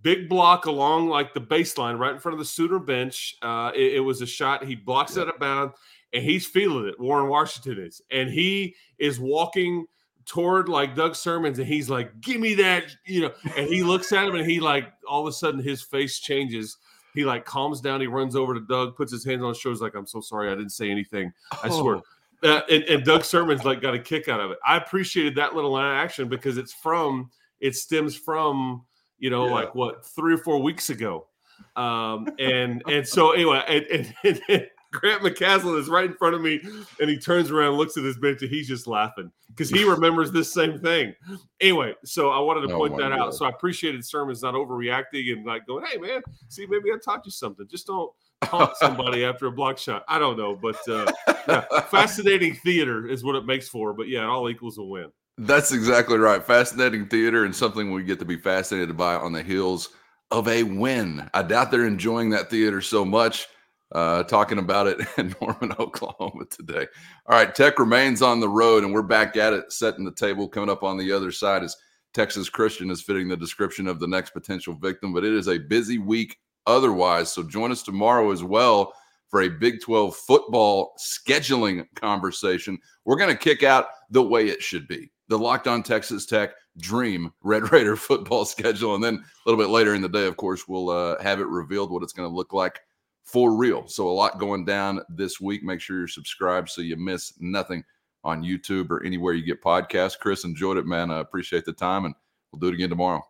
big 0.00 0.30
block 0.30 0.64
along 0.64 1.08
like 1.08 1.34
the 1.34 1.40
baseline 1.42 1.98
right 1.98 2.12
in 2.12 2.18
front 2.18 2.32
of 2.32 2.38
the 2.38 2.46
Sooner 2.46 2.78
bench. 2.78 3.36
Uh, 3.42 3.70
it, 3.74 3.96
it 3.96 4.00
was 4.00 4.22
a 4.22 4.26
shot. 4.26 4.64
He 4.64 4.74
blocks 4.74 5.16
yeah. 5.16 5.24
it 5.24 5.28
up 5.28 5.38
bound 5.38 5.72
and 6.14 6.22
he's 6.22 6.46
feeling 6.46 6.86
it. 6.88 6.98
Warren 6.98 7.28
Washington 7.28 7.84
is. 7.84 8.00
And 8.10 8.30
he 8.30 8.74
is 8.98 9.20
walking– 9.20 9.86
toward 10.28 10.68
like 10.68 10.94
Doug 10.94 11.12
Sirmons 11.12 11.58
and 11.58 11.66
he's 11.66 11.90
like, 11.90 12.20
"Give 12.20 12.40
me 12.40 12.54
that," 12.54 12.94
you 13.04 13.22
know. 13.22 13.32
And 13.56 13.68
he 13.68 13.82
looks 13.82 14.12
at 14.12 14.28
him, 14.28 14.36
and 14.36 14.48
he 14.48 14.60
like 14.60 14.92
all 15.08 15.22
of 15.22 15.26
a 15.26 15.32
sudden 15.32 15.60
his 15.60 15.82
face 15.82 16.20
changes. 16.20 16.76
He 17.14 17.24
like 17.24 17.44
calms 17.44 17.80
down. 17.80 18.00
He 18.00 18.06
runs 18.06 18.36
over 18.36 18.54
to 18.54 18.60
Doug, 18.60 18.94
puts 18.94 19.10
his 19.10 19.24
hands 19.24 19.42
on 19.42 19.48
his 19.48 19.58
shoulders, 19.58 19.80
like, 19.80 19.94
"I'm 19.96 20.06
so 20.06 20.20
sorry, 20.20 20.52
I 20.52 20.54
didn't 20.54 20.70
say 20.72 20.90
anything. 20.90 21.32
I 21.52 21.68
oh. 21.70 21.80
swear." 21.80 22.00
Uh, 22.40 22.60
and, 22.70 22.84
and 22.84 23.04
Doug 23.04 23.22
Sirmons 23.22 23.64
like 23.64 23.80
got 23.80 23.94
a 23.94 23.98
kick 23.98 24.28
out 24.28 24.38
of 24.38 24.52
it. 24.52 24.58
I 24.64 24.76
appreciated 24.76 25.34
that 25.36 25.56
little 25.56 25.76
action 25.76 26.28
because 26.28 26.56
it's 26.56 26.72
from 26.72 27.30
it 27.58 27.74
stems 27.74 28.14
from 28.14 28.84
you 29.18 29.30
know 29.30 29.46
yeah. 29.46 29.54
like 29.54 29.74
what 29.74 30.06
three 30.06 30.34
or 30.34 30.38
four 30.38 30.62
weeks 30.62 30.90
ago, 30.90 31.26
um, 31.74 32.28
and 32.38 32.82
and 32.86 33.08
so 33.08 33.32
anyway, 33.32 33.62
and, 33.66 34.14
and, 34.22 34.42
and 34.48 34.66
Grant 34.92 35.22
McCasland 35.22 35.78
is 35.78 35.88
right 35.88 36.06
in 36.06 36.14
front 36.14 36.34
of 36.34 36.40
me, 36.40 36.60
and 37.00 37.10
he 37.10 37.18
turns 37.18 37.50
around, 37.50 37.76
looks 37.76 37.96
at 37.96 38.04
his 38.04 38.16
bench, 38.16 38.40
and 38.40 38.50
he's 38.50 38.66
just 38.66 38.86
laughing 38.86 39.30
because 39.48 39.68
he 39.68 39.84
remembers 39.84 40.32
this 40.32 40.52
same 40.52 40.78
thing. 40.78 41.14
Anyway, 41.60 41.94
so 42.04 42.30
I 42.30 42.38
wanted 42.38 42.68
to 42.68 42.74
oh 42.74 42.78
point 42.78 42.96
that 42.96 43.10
God. 43.10 43.20
out. 43.20 43.34
So 43.34 43.44
I 43.44 43.50
appreciated 43.50 44.00
Sirmons 44.02 44.42
not 44.42 44.54
overreacting 44.54 45.32
and 45.32 45.44
like 45.44 45.66
going, 45.66 45.84
"Hey, 45.84 45.98
man, 45.98 46.22
see, 46.48 46.66
maybe 46.66 46.90
I 46.90 46.96
taught 47.04 47.26
you 47.26 47.30
something. 47.30 47.66
Just 47.70 47.86
don't 47.86 48.10
taunt 48.44 48.76
somebody 48.76 49.24
after 49.24 49.46
a 49.46 49.52
block 49.52 49.76
shot." 49.76 50.04
I 50.08 50.18
don't 50.18 50.38
know, 50.38 50.56
but 50.56 50.76
uh, 50.88 51.12
yeah, 51.48 51.80
fascinating 51.82 52.54
theater 52.54 53.06
is 53.06 53.22
what 53.22 53.36
it 53.36 53.44
makes 53.44 53.68
for. 53.68 53.92
But 53.92 54.08
yeah, 54.08 54.22
it 54.22 54.28
all 54.28 54.48
equals 54.48 54.78
a 54.78 54.82
win. 54.82 55.12
That's 55.36 55.70
exactly 55.70 56.18
right. 56.18 56.42
Fascinating 56.42 57.06
theater 57.06 57.44
and 57.44 57.54
something 57.54 57.92
we 57.92 58.02
get 58.02 58.18
to 58.20 58.24
be 58.24 58.36
fascinated 58.36 58.96
by 58.96 59.14
on 59.14 59.32
the 59.32 59.42
heels 59.42 59.90
of 60.30 60.48
a 60.48 60.62
win. 60.62 61.28
I 61.34 61.42
doubt 61.42 61.70
they're 61.70 61.86
enjoying 61.86 62.30
that 62.30 62.50
theater 62.50 62.80
so 62.80 63.04
much 63.04 63.46
uh, 63.92 64.22
talking 64.24 64.58
about 64.58 64.86
it 64.86 65.00
in 65.18 65.34
Norman, 65.40 65.72
Oklahoma 65.78 66.44
today. 66.50 66.86
All 67.26 67.36
right, 67.36 67.54
Tech 67.54 67.78
remains 67.78 68.22
on 68.22 68.40
the 68.40 68.48
road, 68.48 68.84
and 68.84 68.92
we're 68.92 69.02
back 69.02 69.36
at 69.36 69.52
it, 69.52 69.72
setting 69.72 70.04
the 70.04 70.12
table. 70.12 70.48
Coming 70.48 70.70
up 70.70 70.82
on 70.82 70.98
the 70.98 71.12
other 71.12 71.32
side 71.32 71.62
is 71.62 71.76
Texas 72.14 72.48
Christian 72.48 72.90
is 72.90 73.02
fitting 73.02 73.28
the 73.28 73.36
description 73.36 73.86
of 73.86 74.00
the 74.00 74.08
next 74.08 74.30
potential 74.30 74.74
victim, 74.74 75.12
but 75.12 75.24
it 75.24 75.32
is 75.32 75.48
a 75.48 75.58
busy 75.58 75.98
week 75.98 76.36
otherwise. 76.66 77.32
So 77.32 77.42
join 77.42 77.72
us 77.72 77.82
tomorrow 77.82 78.30
as 78.30 78.42
well 78.42 78.92
for 79.28 79.42
a 79.42 79.48
Big 79.48 79.80
12 79.80 80.16
football 80.16 80.94
scheduling 80.98 81.86
conversation. 81.94 82.78
We're 83.04 83.16
going 83.16 83.30
to 83.30 83.36
kick 83.36 83.62
out 83.62 83.86
the 84.10 84.22
way 84.22 84.48
it 84.48 84.62
should 84.62 84.88
be 84.88 85.10
the 85.28 85.38
Locked 85.38 85.68
On 85.68 85.82
Texas 85.82 86.26
Tech 86.26 86.52
Dream 86.78 87.30
Red 87.42 87.70
Raider 87.72 87.96
football 87.96 88.44
schedule. 88.44 88.94
And 88.94 89.04
then 89.04 89.14
a 89.14 89.48
little 89.48 89.62
bit 89.62 89.70
later 89.70 89.94
in 89.94 90.02
the 90.02 90.08
day, 90.08 90.26
of 90.26 90.36
course, 90.36 90.66
we'll 90.66 90.90
uh, 90.90 91.22
have 91.22 91.40
it 91.40 91.46
revealed 91.46 91.90
what 91.90 92.02
it's 92.02 92.12
going 92.12 92.28
to 92.28 92.34
look 92.34 92.52
like 92.52 92.80
for 93.28 93.54
real. 93.54 93.86
So, 93.86 94.08
a 94.08 94.10
lot 94.10 94.38
going 94.38 94.64
down 94.64 95.02
this 95.08 95.40
week. 95.40 95.62
Make 95.62 95.80
sure 95.80 95.98
you're 95.98 96.08
subscribed 96.08 96.70
so 96.70 96.80
you 96.80 96.96
miss 96.96 97.34
nothing 97.38 97.84
on 98.24 98.42
YouTube 98.42 98.90
or 98.90 99.04
anywhere 99.04 99.34
you 99.34 99.44
get 99.44 99.62
podcasts. 99.62 100.18
Chris, 100.18 100.44
enjoyed 100.44 100.78
it, 100.78 100.86
man. 100.86 101.10
I 101.10 101.20
appreciate 101.20 101.64
the 101.64 101.72
time, 101.72 102.06
and 102.06 102.14
we'll 102.50 102.60
do 102.60 102.68
it 102.68 102.74
again 102.74 102.88
tomorrow. 102.88 103.22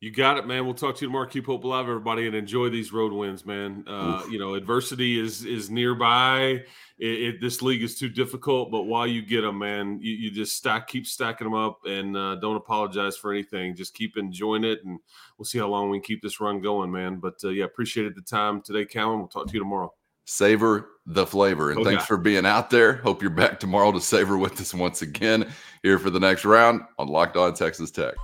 You 0.00 0.10
got 0.10 0.38
it, 0.38 0.46
man. 0.46 0.64
We'll 0.64 0.72
talk 0.72 0.96
to 0.96 1.02
you 1.02 1.08
tomorrow. 1.08 1.26
Keep 1.28 1.44
hope 1.44 1.62
alive, 1.62 1.86
everybody, 1.86 2.26
and 2.26 2.34
enjoy 2.34 2.70
these 2.70 2.90
road 2.90 3.12
wins, 3.12 3.44
man. 3.44 3.84
Uh, 3.86 4.22
you 4.30 4.38
know, 4.38 4.54
adversity 4.54 5.20
is 5.20 5.44
is 5.44 5.68
nearby. 5.68 6.64
It, 6.98 7.06
it, 7.06 7.40
this 7.42 7.60
league 7.60 7.82
is 7.82 7.98
too 7.98 8.08
difficult, 8.08 8.70
but 8.70 8.84
while 8.84 9.06
you 9.06 9.20
get 9.20 9.42
them, 9.42 9.58
man, 9.58 9.98
you, 10.00 10.14
you 10.14 10.30
just 10.30 10.56
stack, 10.56 10.88
keep 10.88 11.06
stacking 11.06 11.46
them 11.46 11.54
up, 11.54 11.80
and 11.84 12.16
uh, 12.16 12.36
don't 12.36 12.56
apologize 12.56 13.18
for 13.18 13.30
anything. 13.30 13.76
Just 13.76 13.92
keep 13.92 14.16
enjoying 14.16 14.64
it, 14.64 14.80
and 14.86 14.98
we'll 15.36 15.44
see 15.44 15.58
how 15.58 15.68
long 15.68 15.90
we 15.90 15.98
can 15.98 16.04
keep 16.04 16.22
this 16.22 16.40
run 16.40 16.62
going, 16.62 16.90
man. 16.90 17.16
But 17.16 17.34
uh, 17.44 17.50
yeah, 17.50 17.64
appreciated 17.64 18.14
the 18.16 18.22
time 18.22 18.62
today, 18.62 18.86
Calvin. 18.86 19.18
We'll 19.18 19.28
talk 19.28 19.48
to 19.48 19.52
you 19.52 19.60
tomorrow. 19.60 19.92
Savor 20.24 20.92
the 21.04 21.26
flavor, 21.26 21.72
and 21.72 21.84
thanks 21.84 22.06
for 22.06 22.16
being 22.16 22.46
out 22.46 22.70
there. 22.70 22.94
Hope 22.94 23.20
you're 23.20 23.30
back 23.30 23.60
tomorrow 23.60 23.92
to 23.92 24.00
savor 24.00 24.38
with 24.38 24.58
us 24.62 24.72
once 24.72 25.02
again 25.02 25.46
here 25.82 25.98
for 25.98 26.08
the 26.08 26.20
next 26.20 26.46
round 26.46 26.80
on 26.98 27.08
Locked 27.08 27.36
On 27.36 27.52
Texas 27.52 27.90
Tech. 27.90 28.14